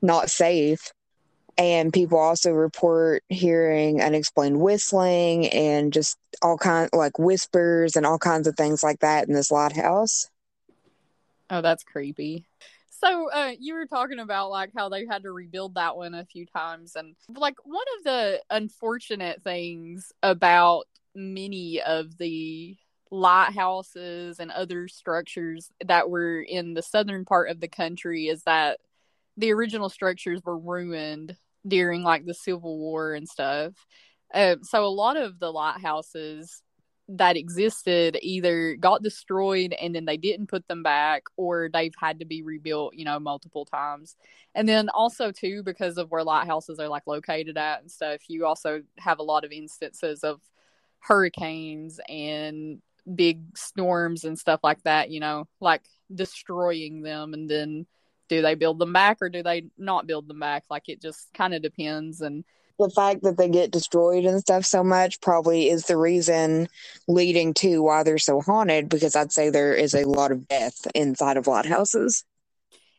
[0.00, 0.92] not safe
[1.56, 8.18] and people also report hearing unexplained whistling and just all kind like whispers and all
[8.18, 10.28] kinds of things like that in this lighthouse.
[11.50, 12.46] Oh, that's creepy.
[13.04, 16.24] So, uh, you were talking about like how they had to rebuild that one a
[16.24, 22.76] few times, and like one of the unfortunate things about many of the
[23.10, 28.80] lighthouses and other structures that were in the southern part of the country is that
[29.36, 31.36] the original structures were ruined
[31.66, 33.74] during like the Civil War and stuff.
[34.32, 36.62] Uh, so a lot of the lighthouses
[37.08, 42.18] that existed either got destroyed and then they didn't put them back or they've had
[42.18, 44.16] to be rebuilt you know multiple times
[44.54, 48.46] and then also too because of where lighthouses are like located at and stuff you
[48.46, 50.40] also have a lot of instances of
[51.00, 52.80] hurricanes and
[53.14, 55.82] big storms and stuff like that you know like
[56.14, 57.86] destroying them and then
[58.28, 60.64] do they build them back or do they not build them back?
[60.70, 62.20] Like it just kind of depends.
[62.20, 62.44] And
[62.78, 66.68] the fact that they get destroyed and stuff so much probably is the reason
[67.06, 70.86] leading to why they're so haunted because I'd say there is a lot of death
[70.94, 72.24] inside of lighthouses.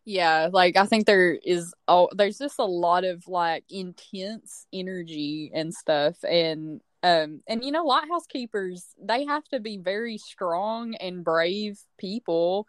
[0.05, 5.51] Yeah, like I think there is oh there's just a lot of like intense energy
[5.53, 10.95] and stuff and um and you know lighthouse keepers they have to be very strong
[10.95, 12.67] and brave people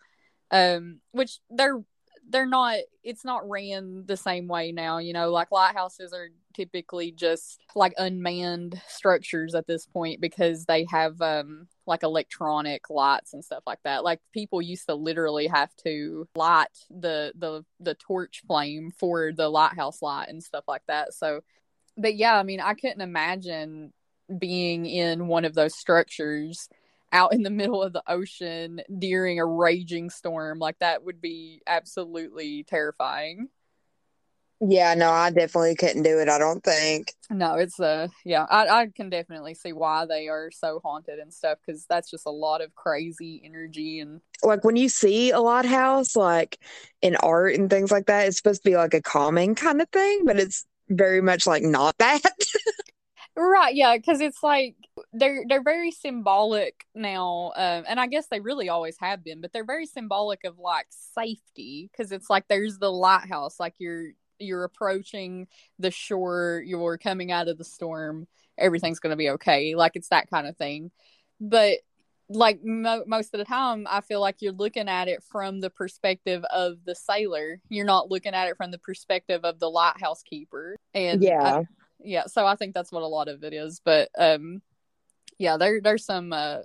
[0.50, 1.82] um which they're
[2.28, 7.12] they're not it's not ran the same way now you know like lighthouses are typically
[7.12, 13.44] just like unmanned structures at this point because they have um like electronic lights and
[13.44, 14.02] stuff like that.
[14.02, 19.48] Like people used to literally have to light the the the torch flame for the
[19.48, 21.12] lighthouse light and stuff like that.
[21.14, 21.42] So
[21.96, 23.92] but yeah i mean i couldn't imagine
[24.38, 26.68] being in one of those structures
[27.12, 30.58] out in the middle of the ocean during a raging storm.
[30.58, 33.48] Like that would be absolutely terrifying.
[34.60, 36.30] Yeah, no, I definitely couldn't do it.
[36.30, 37.12] I don't think.
[37.28, 41.32] No, it's a yeah, I I can definitely see why they are so haunted and
[41.32, 45.40] stuff because that's just a lot of crazy energy and like when you see a
[45.40, 46.58] lighthouse like
[47.02, 49.90] in art and things like that, it's supposed to be like a calming kind of
[49.90, 52.22] thing, but it's very much like not that.
[53.38, 54.76] Right, yeah, because it's like
[55.18, 59.52] they're they're very symbolic now, um, and I guess they really always have been, but
[59.52, 64.64] they're very symbolic of like safety because it's like there's the lighthouse, like you're you're
[64.64, 65.46] approaching
[65.78, 68.26] the shore, you're coming out of the storm,
[68.58, 70.90] everything's gonna be okay, like it's that kind of thing.
[71.40, 71.78] But
[72.28, 75.70] like mo- most of the time, I feel like you're looking at it from the
[75.70, 77.60] perspective of the sailor.
[77.68, 81.60] You're not looking at it from the perspective of the lighthouse keeper, and yeah.
[81.60, 81.64] I,
[81.98, 84.60] yeah so i think that's what a lot of it is but um
[85.38, 86.58] yeah there there's some uh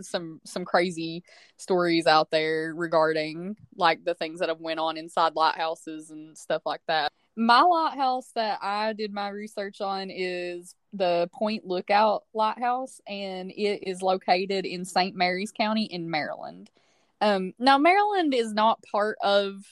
[0.00, 1.22] some some crazy
[1.56, 6.62] stories out there regarding like the things that have went on inside lighthouses and stuff
[6.66, 13.00] like that My lighthouse that I did my research on is the Point Lookout Lighthouse,
[13.06, 15.14] and it is located in St.
[15.14, 16.68] Mary's County in Maryland.
[17.20, 19.62] Um, now, Maryland is not part of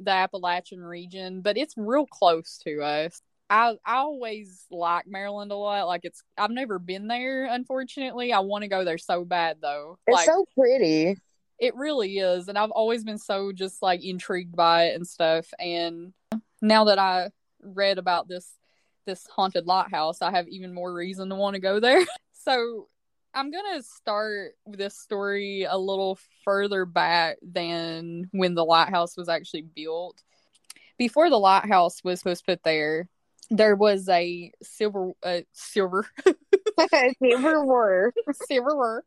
[0.00, 3.22] the Appalachian region, but it's real close to us.
[3.52, 5.86] I I always like Maryland a lot.
[5.86, 8.32] Like it's I've never been there, unfortunately.
[8.32, 9.98] I want to go there so bad though.
[10.06, 11.18] It's like, so pretty.
[11.58, 15.52] It really is, and I've always been so just like intrigued by it and stuff.
[15.58, 16.14] And
[16.62, 17.28] now that I
[17.62, 18.48] read about this
[19.04, 22.02] this haunted lighthouse, I have even more reason to want to go there.
[22.32, 22.88] so
[23.34, 29.66] I'm gonna start this story a little further back than when the lighthouse was actually
[29.76, 30.22] built.
[30.96, 33.10] Before the lighthouse was was put there,
[33.52, 36.06] there was a silver uh, silver
[37.22, 38.14] silver war.
[38.46, 39.04] Silver war.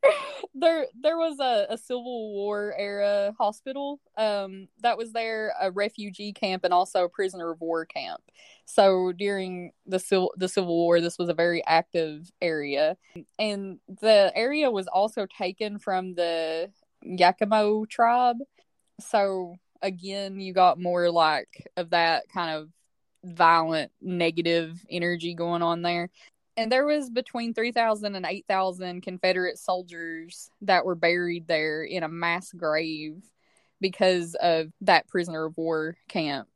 [0.53, 6.31] There there was a, a civil war era hospital um that was there a refugee
[6.31, 8.21] camp and also a prisoner of war camp.
[8.65, 12.97] So during the civil the civil war this was a very active area.
[13.39, 16.69] And the area was also taken from the
[17.03, 18.37] yakimo tribe.
[18.99, 22.69] So again you got more like of that kind of
[23.25, 26.09] violent negative energy going on there.
[26.57, 32.07] And there was between 3000 and 8000 confederate soldiers that were buried there in a
[32.07, 33.21] mass grave
[33.81, 36.47] because of that prisoner of war camp.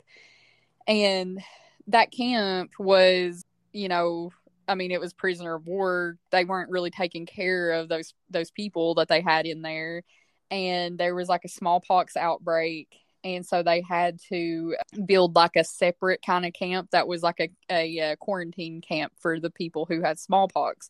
[0.88, 1.41] And
[1.88, 4.32] that camp was you know
[4.67, 6.17] i mean it was prisoner of war.
[6.32, 10.03] They weren't really taking care of those those people that they had in there.
[10.51, 15.63] And there was like a smallpox outbreak and so they had to build like a
[15.63, 19.86] separate kind of camp that was like a, a, a, quarantine camp for the people
[19.86, 20.89] who had smallpox.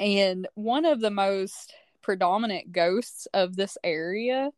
[0.00, 4.50] And one of the most predominant ghosts of this area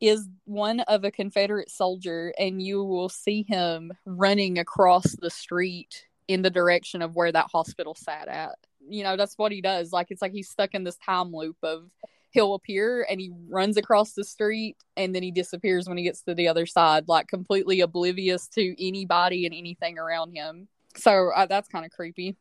[0.00, 6.06] is one of a confederate soldier and you will see him running across the street
[6.28, 8.58] in the direction of where that hospital sat at.
[8.88, 9.92] You know that's what he does.
[9.92, 11.88] Like it's like he's stuck in this time loop of
[12.32, 16.22] he'll appear and he runs across the street and then he disappears when he gets
[16.22, 20.66] to the other side, like completely oblivious to anybody and anything around him.
[20.96, 22.36] So uh, that's kind of creepy.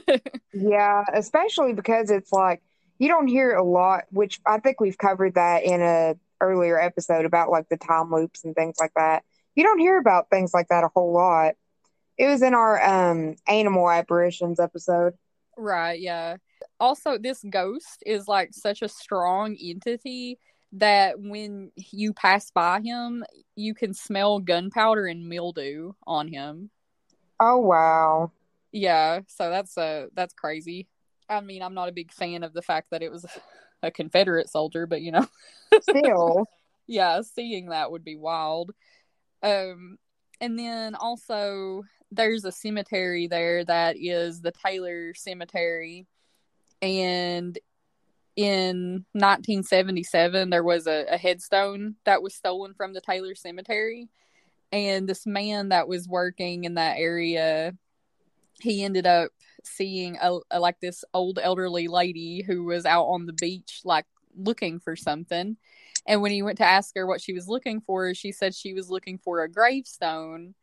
[0.54, 2.62] yeah, especially because it's like
[2.98, 7.24] you don't hear a lot, which I think we've covered that in a earlier episode
[7.24, 9.24] about like the time loops and things like that.
[9.54, 11.54] You don't hear about things like that a whole lot.
[12.16, 15.14] It was in our um animal apparitions episode.
[15.56, 16.36] Right, yeah
[16.80, 20.38] also this ghost is like such a strong entity
[20.72, 23.24] that when you pass by him,
[23.56, 26.70] you can smell gunpowder and mildew on him.
[27.38, 28.32] Oh wow.
[28.72, 30.88] Yeah, so that's uh that's crazy.
[31.28, 33.26] I mean, I'm not a big fan of the fact that it was
[33.82, 35.26] a Confederate soldier, but you know.
[35.82, 36.46] Still.
[36.86, 38.72] yeah, seeing that would be wild.
[39.42, 39.98] Um
[40.40, 46.06] and then also there's a cemetery there that is the Taylor Cemetery
[46.82, 47.58] and
[48.34, 54.08] in 1977 there was a, a, headstone that was stolen from the taylor cemetery.
[54.72, 57.74] And this man that was working in that area
[58.60, 59.30] he ended up
[59.64, 64.06] seeing a, a, like this old elderly lady who was out on the beach like
[64.36, 65.56] looking for something.
[66.06, 68.72] And when he went to ask her what she was looking for she said she
[68.72, 70.54] was looking for a gravestone.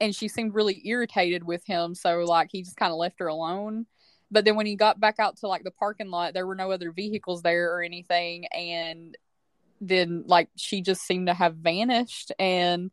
[0.00, 1.94] And she seemed really irritated with him.
[1.94, 3.86] So like he just kind of left her alone
[4.34, 6.72] but then when he got back out to like the parking lot, there were no
[6.72, 8.46] other vehicles there or anything.
[8.46, 9.16] And
[9.80, 12.32] then like she just seemed to have vanished.
[12.40, 12.90] And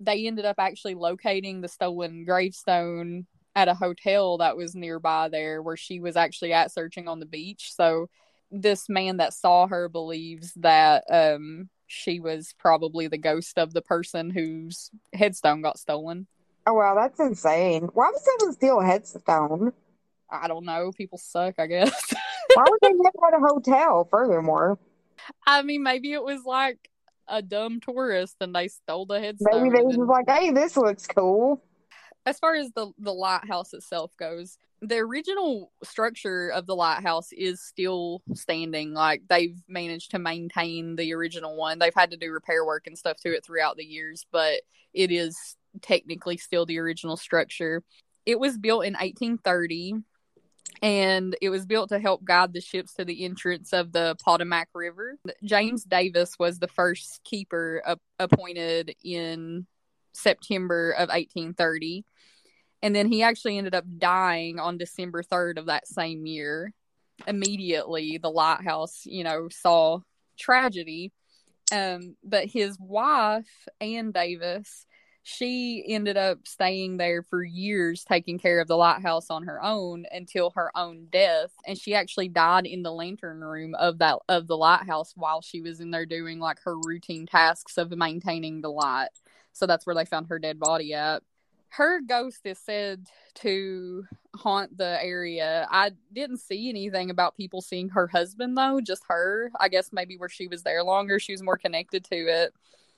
[0.00, 5.62] they ended up actually locating the stolen gravestone at a hotel that was nearby there
[5.62, 7.72] where she was actually at searching on the beach.
[7.72, 8.08] So
[8.50, 13.82] this man that saw her believes that um she was probably the ghost of the
[13.82, 16.26] person whose headstone got stolen.
[16.66, 17.90] Oh wow, that's insane.
[17.94, 19.72] Why would someone steal a headstone?
[20.30, 20.92] I don't know.
[20.92, 22.14] People suck, I guess.
[22.54, 24.08] Why would they live at a hotel?
[24.10, 24.78] Furthermore,
[25.46, 26.90] I mean, maybe it was like
[27.28, 29.62] a dumb tourist and they stole the headstone.
[29.62, 31.62] Maybe they was like, "Hey, this looks cool."
[32.26, 37.62] As far as the the lighthouse itself goes, the original structure of the lighthouse is
[37.62, 38.92] still standing.
[38.92, 41.78] Like they've managed to maintain the original one.
[41.78, 44.62] They've had to do repair work and stuff to it throughout the years, but
[44.92, 47.82] it is technically still the original structure.
[48.26, 49.94] It was built in 1830
[50.82, 54.68] and it was built to help guide the ships to the entrance of the Potomac
[54.74, 55.18] River.
[55.44, 57.82] James Davis was the first keeper
[58.18, 59.66] appointed in
[60.12, 62.04] September of 1830.
[62.82, 66.72] And then he actually ended up dying on December 3rd of that same year.
[67.26, 70.00] Immediately, the lighthouse, you know, saw
[70.38, 71.12] tragedy.
[71.72, 74.86] Um, but his wife, Ann Davis,
[75.22, 80.04] she ended up staying there for years taking care of the lighthouse on her own
[80.12, 84.46] until her own death and she actually died in the lantern room of that of
[84.46, 88.70] the lighthouse while she was in there doing like her routine tasks of maintaining the
[88.70, 89.10] light
[89.52, 91.22] so that's where they found her dead body at
[91.70, 93.06] her ghost is said
[93.36, 94.04] to
[94.34, 95.68] haunt the area.
[95.70, 99.52] I didn't see anything about people seeing her husband though, just her.
[99.58, 102.52] I guess maybe where she was there longer, she was more connected to it.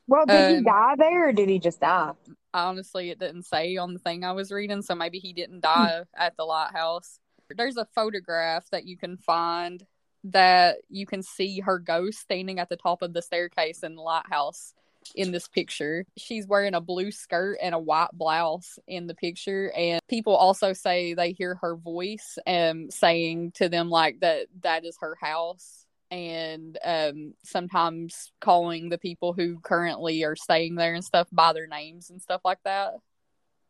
[0.07, 2.12] Well, did um, he die there or did he just die?
[2.55, 5.98] Honestly, it didn't say on the thing I was reading, so maybe he didn't die
[5.98, 6.22] hmm.
[6.22, 7.18] at the lighthouse.
[7.55, 9.84] There's a photograph that you can find
[10.24, 14.03] that you can see her ghost standing at the top of the staircase in the
[14.03, 14.74] lighthouse
[15.14, 16.05] in this picture.
[16.16, 20.72] She's wearing a blue skirt and a white blouse in the picture and people also
[20.72, 25.82] say they hear her voice um saying to them like that that is her house
[26.13, 31.67] and um sometimes calling the people who currently are staying there and stuff by their
[31.67, 32.93] names and stuff like that.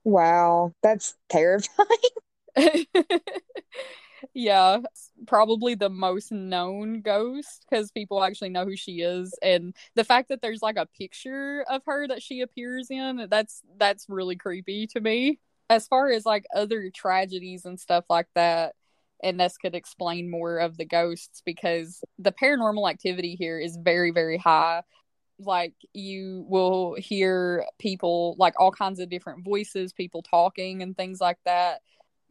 [0.05, 1.89] Wow, that's terrifying.
[4.35, 4.79] yeah,
[5.27, 10.29] probably the most known ghost because people actually know who she is, and the fact
[10.29, 14.89] that there's like a picture of her that she appears in that's that's really creepy
[14.89, 15.39] to me.
[15.71, 18.75] As far as like other tragedies and stuff like that,
[19.23, 24.11] and this could explain more of the ghosts because the paranormal activity here is very
[24.11, 24.83] very high.
[25.39, 31.21] Like you will hear people like all kinds of different voices people talking and things
[31.21, 31.81] like that.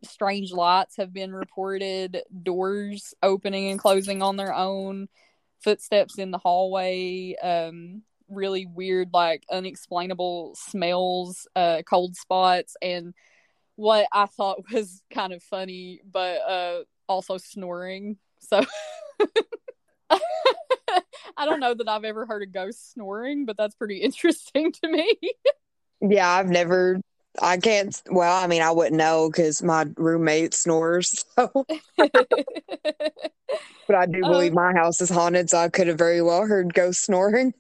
[0.03, 5.07] Strange lights have been reported, doors opening and closing on their own,
[5.63, 13.13] footsteps in the hallway, um, really weird, like unexplainable smells, uh, cold spots, and
[13.81, 18.17] what I thought was kind of funny, but uh, also snoring.
[18.39, 18.61] So.
[21.37, 24.87] I don't know that I've ever heard a ghost snoring, but that's pretty interesting to
[24.87, 25.17] me.
[26.01, 26.99] yeah, I've never
[27.41, 27.99] I can't.
[28.11, 31.23] Well, I mean, I wouldn't know because my roommate snores.
[31.35, 31.65] So,
[31.97, 36.45] but I do believe um, my house is haunted, so I could have very well
[36.45, 37.53] heard ghosts snoring.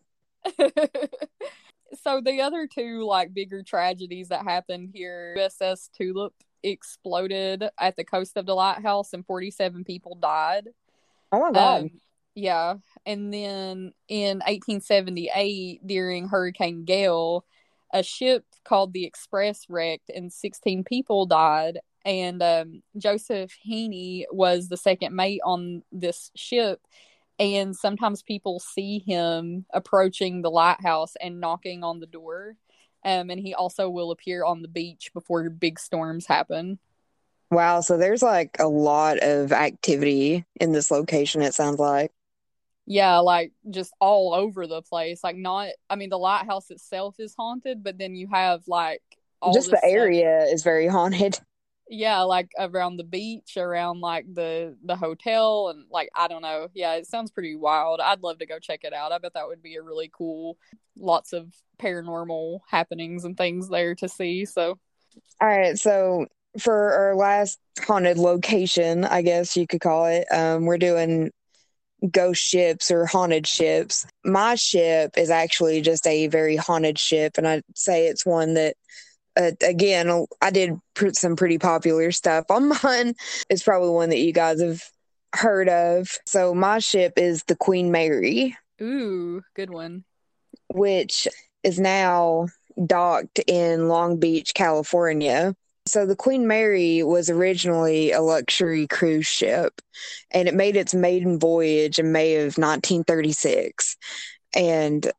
[1.93, 6.33] So the other two like bigger tragedies that happened here, USS Tulip
[6.63, 10.69] exploded at the coast of the lighthouse, and forty-seven people died.
[11.31, 11.81] Oh my god!
[11.81, 11.91] Um,
[12.35, 12.75] yeah,
[13.05, 17.45] and then in 1878, during Hurricane Gale
[17.93, 21.79] a ship called the Express wrecked and 16 people died.
[22.05, 26.81] And um, Joseph Heaney was the second mate on this ship.
[27.41, 32.55] And sometimes people see him approaching the lighthouse and knocking on the door.
[33.03, 36.77] Um, and he also will appear on the beach before big storms happen.
[37.49, 37.81] Wow.
[37.81, 42.11] So there's like a lot of activity in this location, it sounds like
[42.87, 47.35] yeah like just all over the place like not i mean the lighthouse itself is
[47.37, 49.03] haunted but then you have like
[49.41, 51.39] all just the area is very haunted
[51.91, 56.69] yeah like around the beach around like the the hotel and like i don't know
[56.73, 59.47] yeah it sounds pretty wild i'd love to go check it out i bet that
[59.47, 60.57] would be a really cool
[60.97, 64.79] lots of paranormal happenings and things there to see so
[65.41, 66.25] all right so
[66.57, 71.29] for our last haunted location i guess you could call it um we're doing
[72.09, 74.07] ghost ships or haunted ships.
[74.25, 78.75] My ship is actually just a very haunted ship, and I'd say it's one that.
[79.37, 83.15] Uh, again, I did put some pretty popular stuff on mine.
[83.49, 84.83] It's probably one that you guys have
[85.33, 86.17] heard of.
[86.25, 88.57] So my ship is the Queen Mary.
[88.81, 90.03] Ooh, good one.
[90.73, 91.27] Which
[91.63, 92.47] is now
[92.85, 95.55] docked in Long Beach, California.
[95.87, 99.81] So the Queen Mary was originally a luxury cruise ship
[100.31, 103.97] and it made its maiden voyage in May of 1936.
[104.53, 105.11] And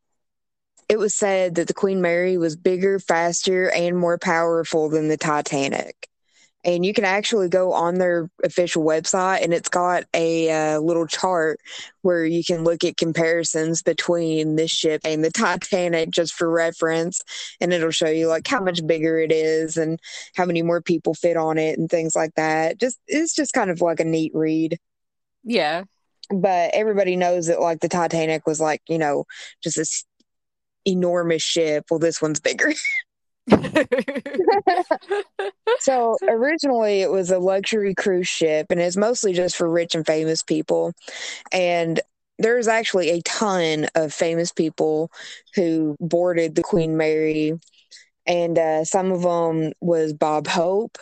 [0.88, 5.16] it was said that the Queen Mary was bigger, faster, and more powerful than the
[5.16, 6.08] Titanic.
[6.64, 11.06] And you can actually go on their official website and it's got a uh, little
[11.06, 11.58] chart
[12.02, 17.20] where you can look at comparisons between this ship and the titanic just for reference
[17.60, 19.98] and it'll show you like how much bigger it is and
[20.36, 22.78] how many more people fit on it and things like that.
[22.78, 24.78] Just it's just kind of like a neat read.
[25.42, 25.84] Yeah.
[26.30, 29.24] But everybody knows that like the titanic was like you know
[29.64, 30.04] just this
[30.86, 32.72] enormous ship well this one's bigger.
[35.80, 40.06] So originally it was a luxury cruise ship and it's mostly just for rich and
[40.06, 40.92] famous people.
[41.50, 42.00] And
[42.38, 45.10] there's actually a ton of famous people
[45.54, 47.58] who boarded the queen mary
[48.26, 50.98] and uh, some of them was bob hope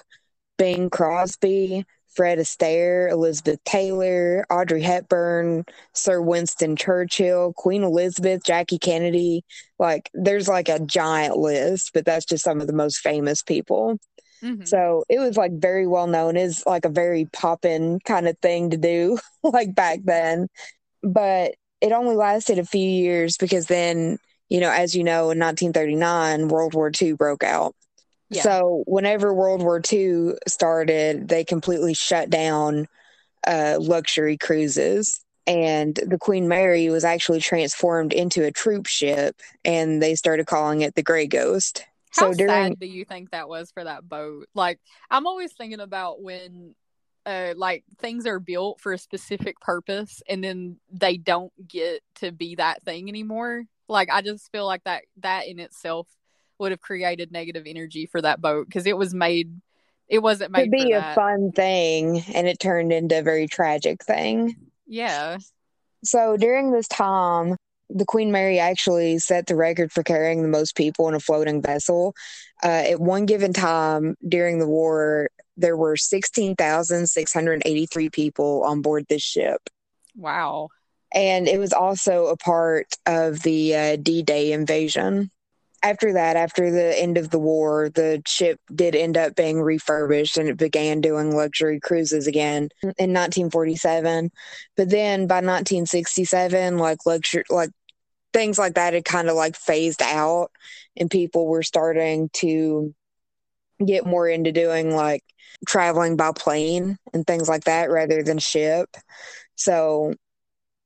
[0.59, 9.45] bing crosby Fred Astaire, Elizabeth Taylor, Audrey Hepburn, Sir Winston Churchill, Queen Elizabeth, Jackie Kennedy.
[9.79, 13.99] Like, there's like a giant list, but that's just some of the most famous people.
[14.43, 14.65] Mm-hmm.
[14.65, 18.71] So it was like very well known as like a very poppin' kind of thing
[18.71, 20.49] to do, like back then.
[21.03, 25.39] But it only lasted a few years because then, you know, as you know, in
[25.39, 27.75] 1939, World War II broke out.
[28.31, 28.43] Yeah.
[28.43, 32.87] So whenever World War II started, they completely shut down
[33.47, 35.25] uh, luxury cruises.
[35.47, 40.83] And the Queen Mary was actually transformed into a troop ship, and they started calling
[40.83, 41.85] it the Grey Ghost.
[42.17, 44.47] How so during, sad do you think that was for that boat?
[44.55, 44.79] Like,
[45.11, 46.77] I'm always thinking about when,
[47.27, 52.31] uh, like things are built for a specific purpose, and then they don't get to
[52.31, 53.65] be that thing anymore.
[53.89, 56.07] Like, I just feel like that that in itself
[56.61, 59.61] would have created negative energy for that boat because it was made
[60.09, 64.05] it wasn't made to be a fun thing and it turned into a very tragic
[64.05, 64.55] thing.
[64.87, 65.39] Yeah.
[66.05, 67.57] So during this time
[67.93, 71.63] the queen mary actually set the record for carrying the most people in a floating
[71.63, 72.15] vessel.
[72.63, 79.23] Uh, at one given time during the war there were 16683 people on board this
[79.23, 79.61] ship.
[80.17, 80.69] Wow.
[81.13, 85.31] And it was also a part of the uh, d-day invasion
[85.83, 90.37] after that, after the end of the war, the ship did end up being refurbished
[90.37, 94.31] and it began doing luxury cruises again in 1947.
[94.77, 97.71] But then by 1967, like luxury, like
[98.33, 100.51] things like that had kind of like phased out
[100.97, 102.95] and people were starting to
[103.85, 105.25] get more into doing like
[105.67, 108.89] traveling by plane and things like that rather than ship.
[109.57, 110.15] So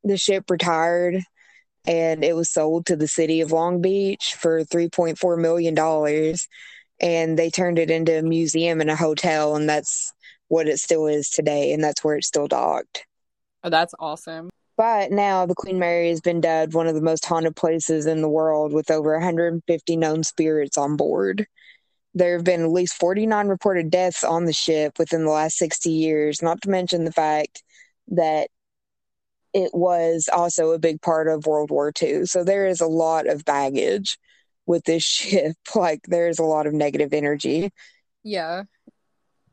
[0.04, 1.16] the ship retired
[1.84, 6.36] and it was sold to the city of Long Beach for $3.4 million.
[7.00, 10.12] And they turned it into a museum and a hotel, and that's
[10.48, 13.04] what it still is today, and that's where it's still docked.
[13.62, 14.50] Oh, that's awesome.
[14.76, 18.22] But now the Queen Mary has been dubbed one of the most haunted places in
[18.22, 21.46] the world with over 150 known spirits on board.
[22.14, 25.90] There have been at least 49 reported deaths on the ship within the last 60
[25.90, 27.62] years, not to mention the fact
[28.08, 28.48] that
[29.54, 32.26] it was also a big part of World War II.
[32.26, 34.18] So there is a lot of baggage
[34.66, 35.56] with this ship.
[35.74, 37.70] Like there's a lot of negative energy.
[38.22, 38.64] Yeah.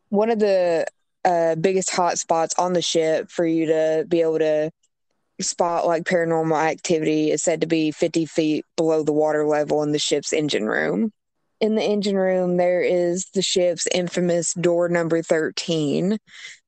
[0.10, 0.88] One of the
[1.24, 4.72] uh, biggest hot spots on the ship for you to be able to
[5.40, 9.92] spot like paranormal activity is said to be 50 feet below the water level in
[9.92, 11.12] the ship's engine room.
[11.60, 16.18] In the engine room, there is the ship's infamous door number 13,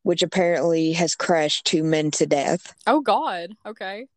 [0.04, 2.74] which apparently has crushed two men to death.
[2.86, 3.56] Oh, God.
[3.66, 4.08] Okay.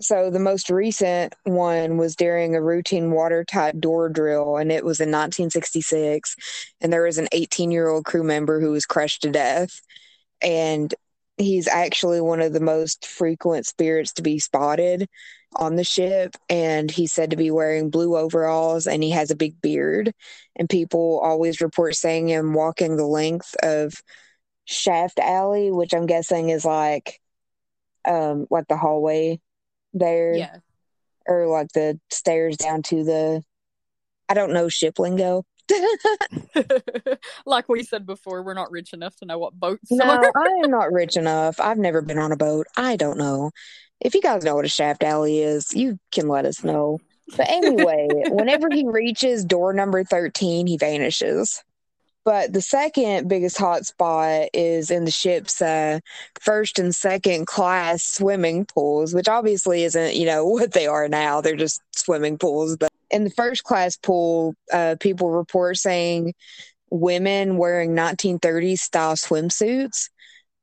[0.00, 5.00] So the most recent one was during a routine watertight door drill, and it was
[5.00, 6.36] in 1966.
[6.80, 9.80] And there was an 18 year old crew member who was crushed to death.
[10.40, 10.94] And
[11.36, 15.08] he's actually one of the most frequent spirits to be spotted
[15.56, 16.36] on the ship.
[16.48, 20.12] And he's said to be wearing blue overalls and he has a big beard.
[20.54, 24.00] And people always report seeing him walking the length of
[24.68, 27.20] shaft alley, which I'm guessing is like
[28.06, 29.40] um like the hallway
[29.94, 30.34] there.
[30.34, 30.56] Yeah.
[31.26, 33.42] Or like the stairs down to the
[34.28, 35.44] I don't know ship lingo.
[37.46, 40.32] like we said before, we're not rich enough to know what boats no, are.
[40.36, 41.60] I am not rich enough.
[41.60, 42.66] I've never been on a boat.
[42.76, 43.50] I don't know.
[44.00, 46.98] If you guys know what a shaft alley is, you can let us know.
[47.36, 51.62] But anyway, whenever he reaches door number 13, he vanishes.
[52.28, 56.00] But the second biggest hotspot is in the ship's uh,
[56.38, 61.40] first and second class swimming pools, which obviously isn't, you know, what they are now.
[61.40, 62.76] They're just swimming pools.
[62.76, 66.34] But in the first class pool, uh, people report saying
[66.90, 70.10] women wearing 1930s style swimsuits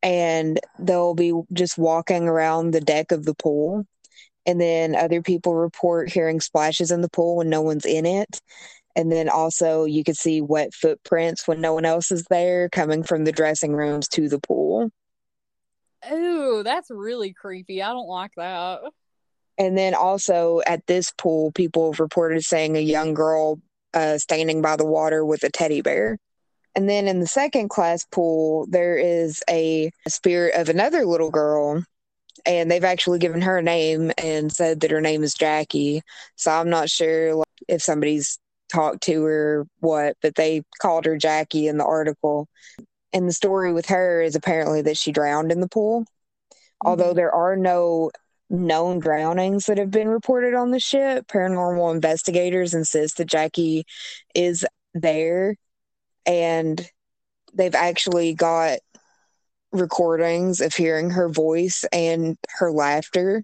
[0.04, 3.88] and they'll be just walking around the deck of the pool.
[4.46, 8.40] And then other people report hearing splashes in the pool when no one's in it.
[8.96, 13.04] And then also you could see wet footprints when no one else is there coming
[13.04, 14.90] from the dressing rooms to the pool.
[16.12, 17.82] Ooh, that's really creepy.
[17.82, 18.82] I don't like that.
[19.58, 23.60] And then also at this pool, people have reported saying a young girl
[23.94, 26.18] uh, standing by the water with a teddy bear.
[26.76, 31.84] And then in the second class pool, there is a spirit of another little girl.
[32.46, 36.02] And they've actually given her a name and said that her name is Jackie.
[36.36, 38.38] So I'm not sure if somebody's
[38.72, 42.48] talked to her what, but they called her Jackie in the article.
[43.14, 46.02] And the story with her is apparently that she drowned in the pool.
[46.02, 46.88] Mm-hmm.
[46.88, 48.12] Although there are no
[48.50, 53.86] known drownings that have been reported on the ship, paranormal investigators insist that Jackie
[54.34, 55.56] is there
[56.26, 56.88] and
[57.54, 58.80] they've actually got
[59.72, 63.44] recordings of hearing her voice and her laughter.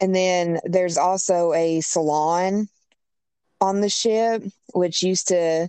[0.00, 2.68] And then there's also a salon
[3.62, 4.42] on the ship,
[4.74, 5.68] which used to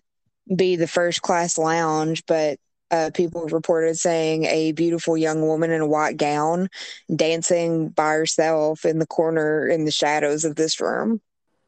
[0.54, 2.58] be the first class lounge, but
[2.90, 6.70] uh, people reported saying a beautiful young woman in a white gown
[7.16, 11.22] dancing by herself in the corner in the shadows of this room.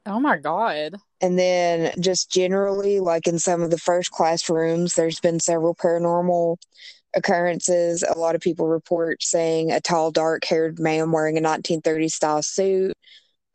[0.08, 0.96] Oh my God.
[1.22, 5.74] And then, just generally, like in some of the first class rooms, there's been several
[5.74, 6.58] paranormal
[7.16, 8.04] occurrences.
[8.04, 12.44] A lot of people report saying a tall, dark haired man wearing a 1930s style
[12.44, 12.94] suit.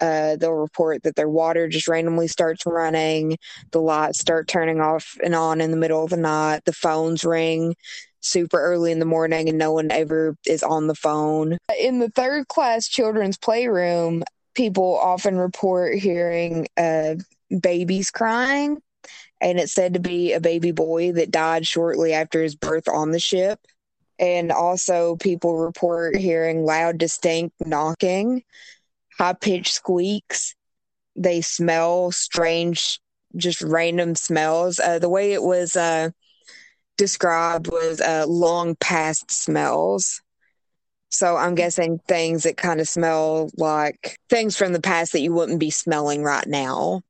[0.00, 3.36] Uh, they'll report that their water just randomly starts running.
[3.70, 6.64] The lights start turning off and on in the middle of the night.
[6.64, 7.74] The phones ring
[8.20, 11.58] super early in the morning and no one ever is on the phone.
[11.78, 14.22] In the third class children's playroom,
[14.54, 17.14] people often report hearing uh,
[17.60, 18.80] babies crying,
[19.40, 23.10] and it's said to be a baby boy that died shortly after his birth on
[23.10, 23.58] the ship.
[24.18, 28.42] And also, people report hearing loud, distinct knocking,
[29.20, 30.54] high pitched squeaks.
[31.14, 33.00] They smell strange,
[33.36, 34.80] just random smells.
[34.80, 36.08] Uh, the way it was uh,
[36.96, 40.22] described was uh, long past smells.
[41.10, 45.34] So I'm guessing things that kind of smell like things from the past that you
[45.34, 47.02] wouldn't be smelling right now.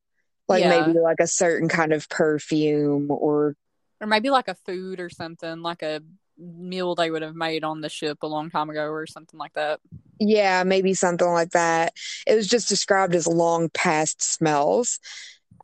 [0.48, 0.70] Like Yeah.
[0.70, 3.54] maybe like a certain kind of perfume or
[4.00, 6.00] Or maybe like a food or something, like a
[6.40, 9.52] meal they would have made on the ship a long time ago or something like
[9.54, 9.80] that.
[10.18, 11.94] yeah, maybe something like that.
[12.26, 15.00] It was just described as long past smells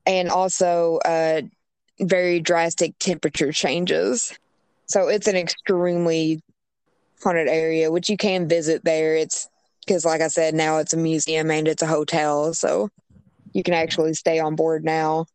[0.07, 1.43] and also uh
[2.01, 4.37] very drastic temperature changes.
[4.87, 6.43] So it's an extremely
[7.23, 9.17] haunted area which you can visit there.
[9.17, 9.49] It's
[9.87, 12.89] because like I said now it's a museum and it's a hotel, so
[13.53, 15.27] you can actually stay on board now.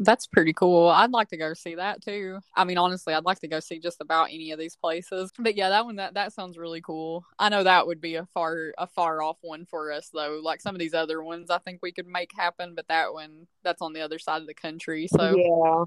[0.00, 0.88] That's pretty cool.
[0.88, 2.38] I'd like to go see that too.
[2.54, 5.32] I mean, honestly, I'd like to go see just about any of these places.
[5.38, 7.24] But yeah, that one that that sounds really cool.
[7.38, 10.40] I know that would be a far a far off one for us though.
[10.42, 13.48] Like some of these other ones, I think we could make happen, but that one
[13.64, 15.84] that's on the other side of the country, so yeah.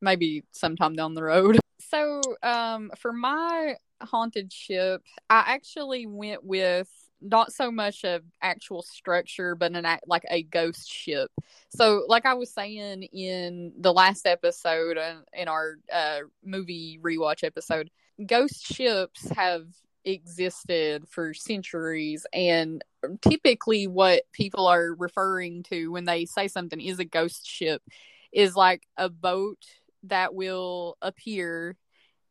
[0.00, 1.58] maybe sometime down the road.
[1.90, 5.00] So, um, for my haunted ship,
[5.30, 6.90] I actually went with
[7.20, 11.30] not so much of actual structure, but an act like a ghost ship.
[11.68, 17.44] So, like I was saying in the last episode uh, in our uh, movie rewatch
[17.44, 17.90] episode,
[18.24, 19.66] ghost ships have
[20.04, 22.82] existed for centuries and
[23.20, 27.82] typically what people are referring to when they say something is a ghost ship
[28.32, 29.62] is like a boat
[30.04, 31.76] that will appear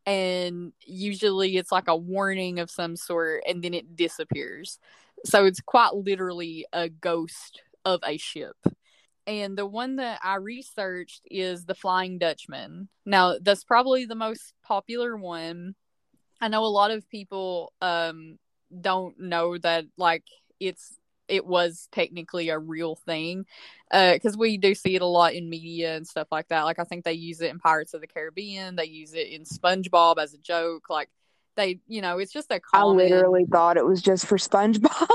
[0.08, 4.80] and usually it's like a warning of some sort and then it disappears.
[5.26, 8.56] So it's quite literally a ghost of a ship.
[9.28, 12.88] And the one that i researched is the flying dutchman.
[13.06, 15.76] Now that's probably the most popular one.
[16.40, 18.40] I know a lot of people um
[18.82, 20.24] don't know that like
[20.62, 20.98] it's
[21.28, 23.46] it was technically a real thing
[23.92, 26.64] uh, because we do see it a lot in media and stuff like that.
[26.64, 28.76] Like I think they use it in Pirates of the Caribbean.
[28.76, 30.90] They use it in SpongeBob as a joke.
[30.90, 31.10] Like
[31.56, 32.98] they, you know, it's just a I common.
[32.98, 35.08] literally thought it was just for SpongeBob.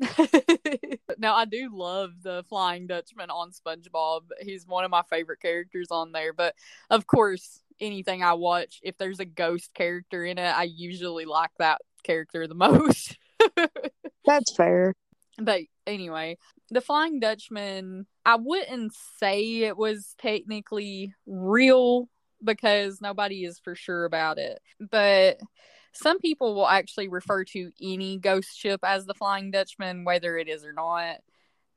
[1.18, 4.22] now I do love the Flying Dutchman on SpongeBob.
[4.40, 6.32] He's one of my favorite characters on there.
[6.32, 6.54] But
[6.88, 11.50] of course, anything I watch, if there's a ghost character in it, I usually like
[11.58, 13.16] that character the most.
[14.24, 14.94] That's fair.
[15.40, 16.38] But anyway,
[16.70, 22.08] the Flying Dutchman, I wouldn't say it was technically real
[22.42, 24.60] because nobody is for sure about it.
[24.78, 25.38] But
[25.92, 30.48] some people will actually refer to any ghost ship as the Flying Dutchman, whether it
[30.48, 31.16] is or not.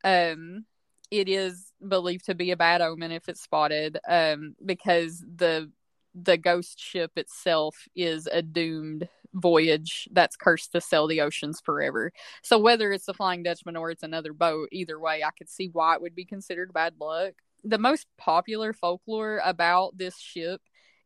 [0.03, 0.65] Um,
[1.11, 5.71] it is believed to be a bad omen if it's spotted, um, because the
[6.15, 12.11] the ghost ship itself is a doomed voyage that's cursed to sail the oceans forever.
[12.43, 15.69] So whether it's the Flying Dutchman or it's another boat, either way, I could see
[15.71, 17.33] why it would be considered bad luck.
[17.63, 20.61] The most popular folklore about this ship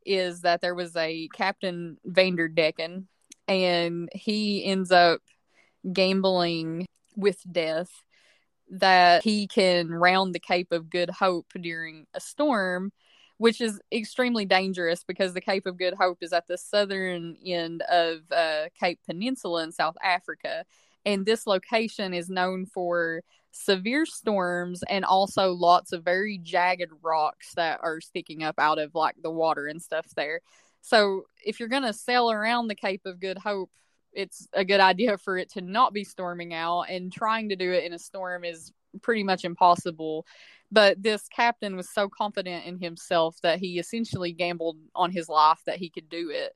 [0.06, 3.08] is that there was a Captain Vanderdecken,
[3.48, 5.22] and he ends up
[5.92, 7.92] gambling with death
[8.70, 12.92] that he can round the Cape of Good Hope during a storm
[13.38, 17.84] which is extremely dangerous because the Cape of Good Hope is at the southern end
[17.84, 20.66] of uh, Cape Peninsula in South Africa.
[21.06, 23.22] And this location is known for
[23.52, 28.94] severe storms and also lots of very jagged rocks that are sticking up out of
[28.94, 30.42] like the water and stuff there.
[30.82, 33.70] So if you're going to sail around the Cape of Good Hope,
[34.14, 37.72] it's a good idea for it to not be storming out and trying to do
[37.72, 38.72] it in a storm is
[39.02, 40.26] pretty much impossible
[40.72, 45.60] but this captain was so confident in himself that he essentially gambled on his life
[45.66, 46.54] that he could do it.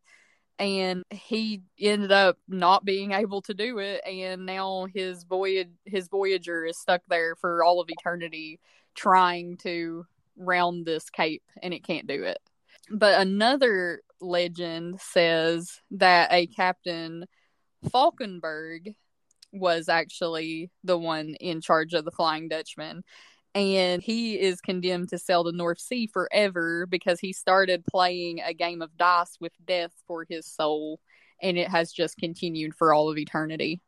[0.60, 4.02] And he ended up not being able to do it.
[4.06, 8.60] And now his voyage his voyager is stuck there for all of eternity
[8.94, 10.06] trying to
[10.38, 12.38] round this cape and it can't do it.
[12.92, 17.26] But another legend says that a captain
[17.90, 18.94] falkenberg
[19.54, 23.04] was actually the one in charge of the flying dutchman
[23.54, 28.54] and he is condemned to sail the North Sea forever because he started playing a
[28.54, 31.00] game of dice with death for his soul,
[31.42, 33.82] and it has just continued for all of eternity.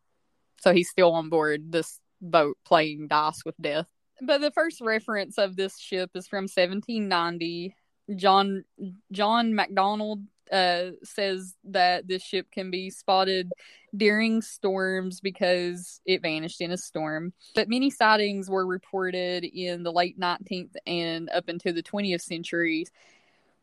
[0.60, 3.88] So he's still on board this boat playing dice with death.
[4.22, 7.76] But the first reference of this ship is from 1790.
[8.16, 8.64] John
[9.12, 10.24] John MacDonald
[10.54, 13.52] uh, says that this ship can be spotted
[13.96, 17.34] during storms because it vanished in a storm.
[17.56, 22.92] But many sightings were reported in the late 19th and up into the 20th centuries,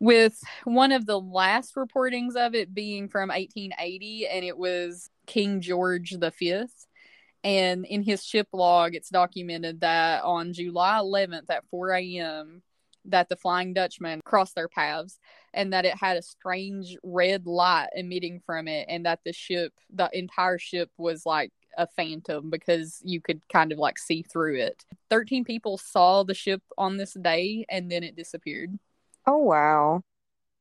[0.01, 5.61] with one of the last reportings of it being from 1880, and it was King
[5.61, 6.65] George V.
[7.43, 12.63] And in his ship log, it's documented that on July 11th at 4 a.m.,
[13.07, 15.19] that the Flying Dutchman crossed their paths
[15.55, 19.73] and that it had a strange red light emitting from it and that the ship
[19.93, 24.57] the entire ship was like a phantom because you could kind of like see through
[24.57, 24.85] it.
[25.09, 28.79] 13 people saw the ship on this day and then it disappeared.
[29.27, 30.03] Oh wow.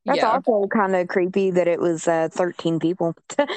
[0.05, 0.31] That's yeah.
[0.31, 3.15] also kind of creepy that it was uh, 13 people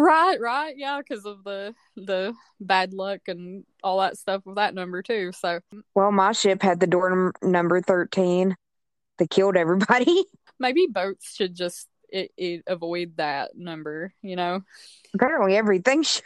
[0.00, 4.74] right right yeah because of the the bad luck and all that stuff with that
[4.74, 5.60] number too so
[5.94, 8.54] well my ship had the door number 13
[9.18, 10.24] they killed everybody
[10.60, 14.62] maybe boats should just it, it avoid that number, you know?
[15.14, 16.22] Apparently everything should.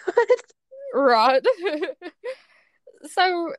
[0.94, 1.42] right.
[3.10, 3.54] so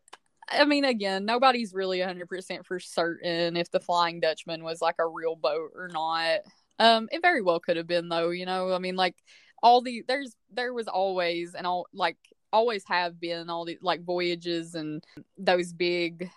[0.49, 5.07] I mean, again, nobody's really 100% for certain if the Flying Dutchman was like a
[5.07, 6.39] real boat or not.
[6.79, 8.73] Um, it very well could have been, though, you know?
[8.73, 9.15] I mean, like,
[9.63, 12.17] all the, there's, there was always, and all, like,
[12.51, 15.03] always have been all the, like, voyages and
[15.37, 16.29] those big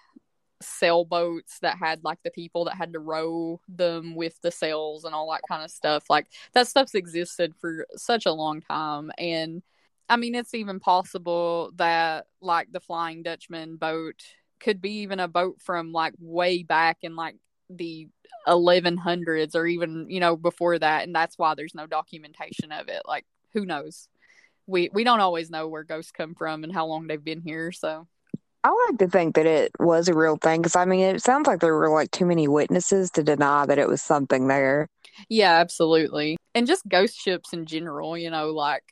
[0.63, 5.15] sailboats that had like the people that had to row them with the sails and
[5.15, 6.05] all that kind of stuff.
[6.09, 9.11] Like that stuff's existed for such a long time.
[9.19, 9.63] And
[10.09, 14.23] I mean, it's even possible that like the Flying Dutchman boat
[14.61, 17.37] could be even a boat from like way back in like
[17.69, 18.09] the
[18.47, 21.05] 1100s or even, you know, before that.
[21.05, 23.03] And that's why there's no documentation of it.
[23.07, 24.09] Like, who knows?
[24.67, 27.73] We, we don't always know where ghosts come from and how long they've been here.
[27.73, 28.07] So
[28.65, 31.47] I like to think that it was a real thing because I mean, it sounds
[31.47, 34.89] like there were like too many witnesses to deny that it was something there.
[35.29, 36.37] Yeah, absolutely.
[36.53, 38.83] And just ghost ships in general, you know, like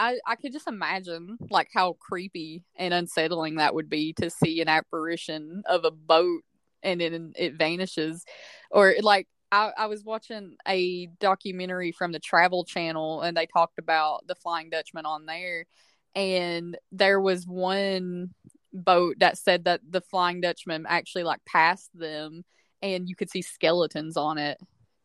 [0.00, 4.60] I, I could just imagine like how creepy and unsettling that would be to see
[4.62, 6.42] an apparition of a boat
[6.82, 8.24] and then it vanishes.
[8.70, 13.78] Or like I, I was watching a documentary from the Travel Channel and they talked
[13.78, 15.66] about the Flying Dutchman on there.
[16.14, 18.34] And there was one
[18.72, 22.44] boat that said that the Flying Dutchman actually like passed them
[22.82, 24.58] and you could see skeletons on it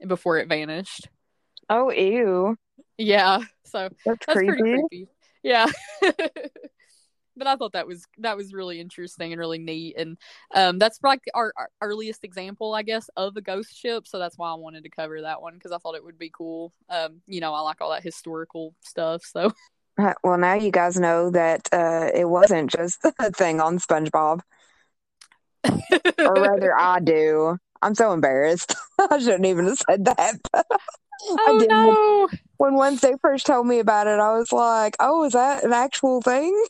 [0.06, 1.10] before it vanished.
[1.70, 2.56] Oh, ew.
[2.98, 3.40] Yeah.
[3.66, 4.58] So that's, that's creepy.
[4.58, 5.08] pretty creepy.
[5.44, 5.68] Yeah.
[7.36, 10.18] but I thought that was that was really interesting and really neat, and
[10.54, 14.08] um, that's like our, our, earliest example, I guess, of a ghost ship.
[14.08, 16.32] So that's why I wanted to cover that one because I thought it would be
[16.36, 16.74] cool.
[16.90, 19.24] Um, you know, I like all that historical stuff.
[19.24, 19.52] So
[19.98, 24.42] Uh, well, now you guys know that uh, it wasn't just a thing on SpongeBob.
[26.20, 27.58] or rather, I do.
[27.82, 28.76] I'm so embarrassed.
[29.00, 30.36] I shouldn't even have said that.
[30.54, 32.30] oh, I no.
[32.58, 36.22] When Wednesday first told me about it, I was like, oh, is that an actual
[36.22, 36.66] thing?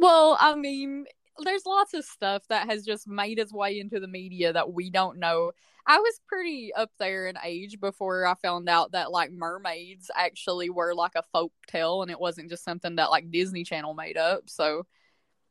[0.00, 1.04] Well, I mean,
[1.38, 4.90] there's lots of stuff that has just made its way into the media that we
[4.90, 5.52] don't know.
[5.86, 10.70] I was pretty up there in age before I found out that like mermaids actually
[10.70, 14.16] were like a folk tale and it wasn't just something that like Disney Channel made
[14.16, 14.48] up.
[14.48, 14.86] So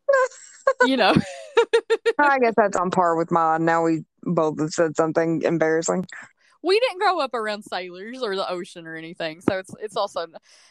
[0.85, 1.13] you know.
[2.19, 3.65] I guess that's on par with mine.
[3.65, 6.05] Now we both have said something embarrassing.
[6.61, 10.27] We didn't grow up around sailors or the ocean or anything, so it's it's also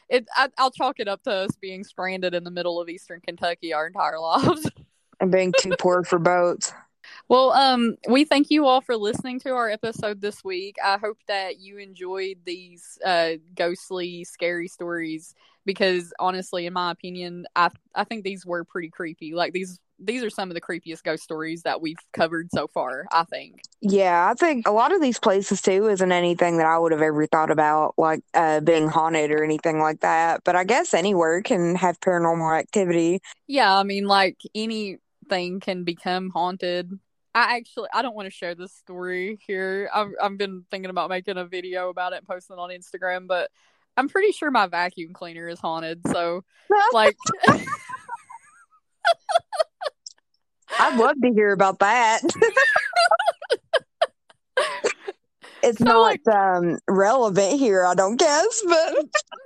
[0.08, 0.26] it.
[0.36, 3.72] I, I'll chalk it up to us being stranded in the middle of Eastern Kentucky
[3.72, 4.70] our entire lives
[5.20, 6.72] and being too poor for boats.
[7.28, 10.76] Well, um, we thank you all for listening to our episode this week.
[10.84, 15.34] I hope that you enjoyed these uh, ghostly, scary stories
[15.68, 19.34] because, honestly, in my opinion, I I think these were pretty creepy.
[19.34, 23.04] Like these these are some of the creepiest ghost stories that we've covered so far.
[23.12, 23.60] I think.
[23.82, 27.02] Yeah, I think a lot of these places too isn't anything that I would have
[27.02, 30.42] ever thought about, like uh, being haunted or anything like that.
[30.42, 33.20] But I guess anywhere can have paranormal activity.
[33.46, 36.98] Yeah, I mean, like anything can become haunted.
[37.34, 39.90] I actually I don't want to share this story here.
[39.94, 43.26] I've I've been thinking about making a video about it and posting it on Instagram,
[43.26, 43.50] but
[43.98, 46.00] I'm pretty sure my vacuum cleaner is haunted.
[46.06, 46.44] So,
[46.92, 47.16] like,
[50.78, 52.20] I'd love to hear about that.
[55.64, 58.94] it's So, not like- um, relevant here, I don't guess, but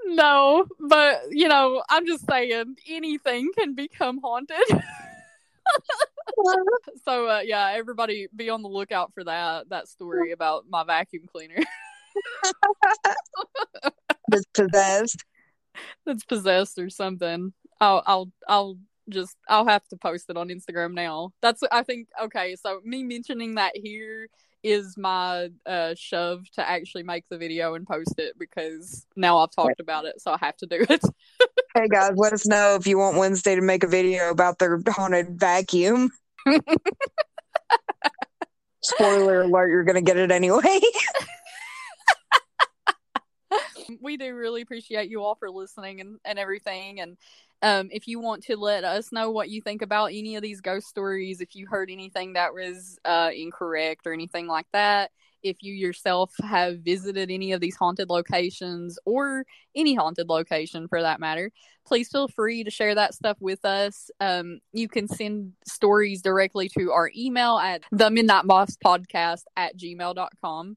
[0.08, 4.58] no, but you know, I'm just saying anything can become haunted.
[7.06, 11.22] so, uh, yeah, everybody be on the lookout for that that story about my vacuum
[11.32, 11.56] cleaner
[14.32, 15.24] it's possessed.
[16.06, 17.52] that's possessed or something.
[17.80, 18.78] I'll, I'll, I'll
[19.08, 21.32] just, I'll have to post it on Instagram now.
[21.40, 22.56] That's, I think, okay.
[22.56, 24.28] So me mentioning that here
[24.62, 29.50] is my uh shove to actually make the video and post it because now I've
[29.50, 31.02] talked about it, so I have to do it.
[31.74, 34.78] Hey guys, let us know if you want Wednesday to make a video about their
[34.88, 36.10] haunted vacuum.
[38.82, 40.80] Spoiler alert, you're to get it anyway.
[44.00, 47.00] We do really appreciate you all for listening and, and everything.
[47.00, 47.16] And
[47.62, 50.60] um, if you want to let us know what you think about any of these
[50.60, 55.10] ghost stories, if you heard anything that was uh, incorrect or anything like that,
[55.42, 61.02] if you yourself have visited any of these haunted locations or any haunted location for
[61.02, 61.50] that matter,
[61.86, 64.10] please feel free to share that stuff with us.
[64.20, 69.76] Um, you can send stories directly to our email at the midnight moths podcast at
[69.76, 70.76] gmail.com.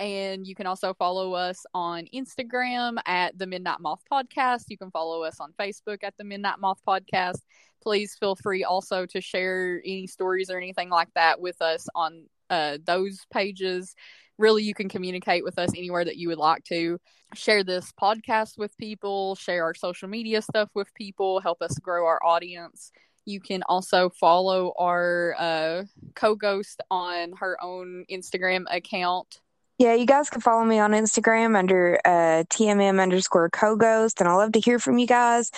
[0.00, 4.64] And you can also follow us on Instagram at the Midnight Moth Podcast.
[4.68, 7.38] You can follow us on Facebook at the Midnight Moth Podcast.
[7.82, 12.26] Please feel free also to share any stories or anything like that with us on
[12.50, 13.94] uh, those pages.
[14.36, 16.98] Really, you can communicate with us anywhere that you would like to.
[17.34, 22.06] Share this podcast with people, share our social media stuff with people, help us grow
[22.06, 22.90] our audience.
[23.26, 25.82] You can also follow our uh,
[26.14, 29.40] co ghost on her own Instagram account.
[29.76, 34.34] Yeah, you guys can follow me on Instagram under uh, TMM underscore co-ghost, and I
[34.34, 35.50] love to hear from you guys.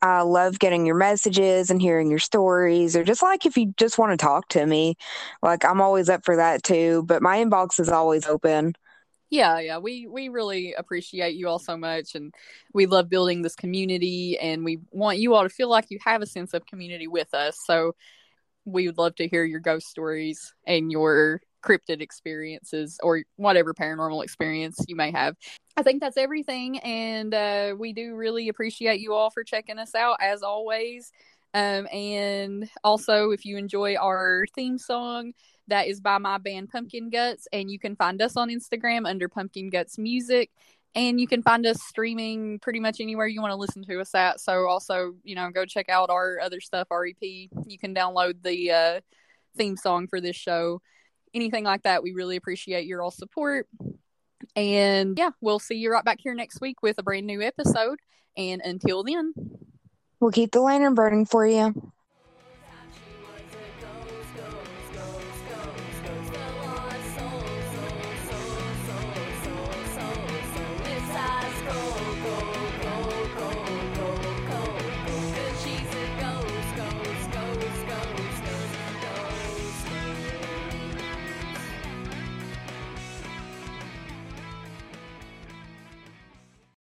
[0.00, 3.98] I love getting your messages and hearing your stories, or just like if you just
[3.98, 4.94] want to talk to me,
[5.42, 7.02] like I'm always up for that too.
[7.06, 8.74] But my inbox is always open.
[9.28, 12.32] Yeah, yeah, we we really appreciate you all so much, and
[12.72, 16.22] we love building this community, and we want you all to feel like you have
[16.22, 17.58] a sense of community with us.
[17.66, 17.96] So
[18.64, 24.22] we would love to hear your ghost stories and your cryptid experiences or whatever paranormal
[24.22, 25.36] experience you may have.
[25.76, 29.94] I think that's everything, and uh, we do really appreciate you all for checking us
[29.94, 31.12] out as always.
[31.54, 35.32] Um, and also, if you enjoy our theme song,
[35.68, 39.28] that is by my band Pumpkin Guts, and you can find us on Instagram under
[39.28, 40.50] Pumpkin Guts Music.
[40.96, 44.14] And you can find us streaming pretty much anywhere you want to listen to us
[44.14, 44.40] at.
[44.40, 47.20] So, also, you know, go check out our other stuff, REP.
[47.20, 49.00] You can download the uh,
[49.56, 50.80] theme song for this show.
[51.34, 53.66] Anything like that, we really appreciate your all support.
[54.56, 57.98] And yeah, we'll see you right back here next week with a brand new episode.
[58.36, 59.32] And until then,
[60.20, 61.92] We'll keep the lantern burning for you.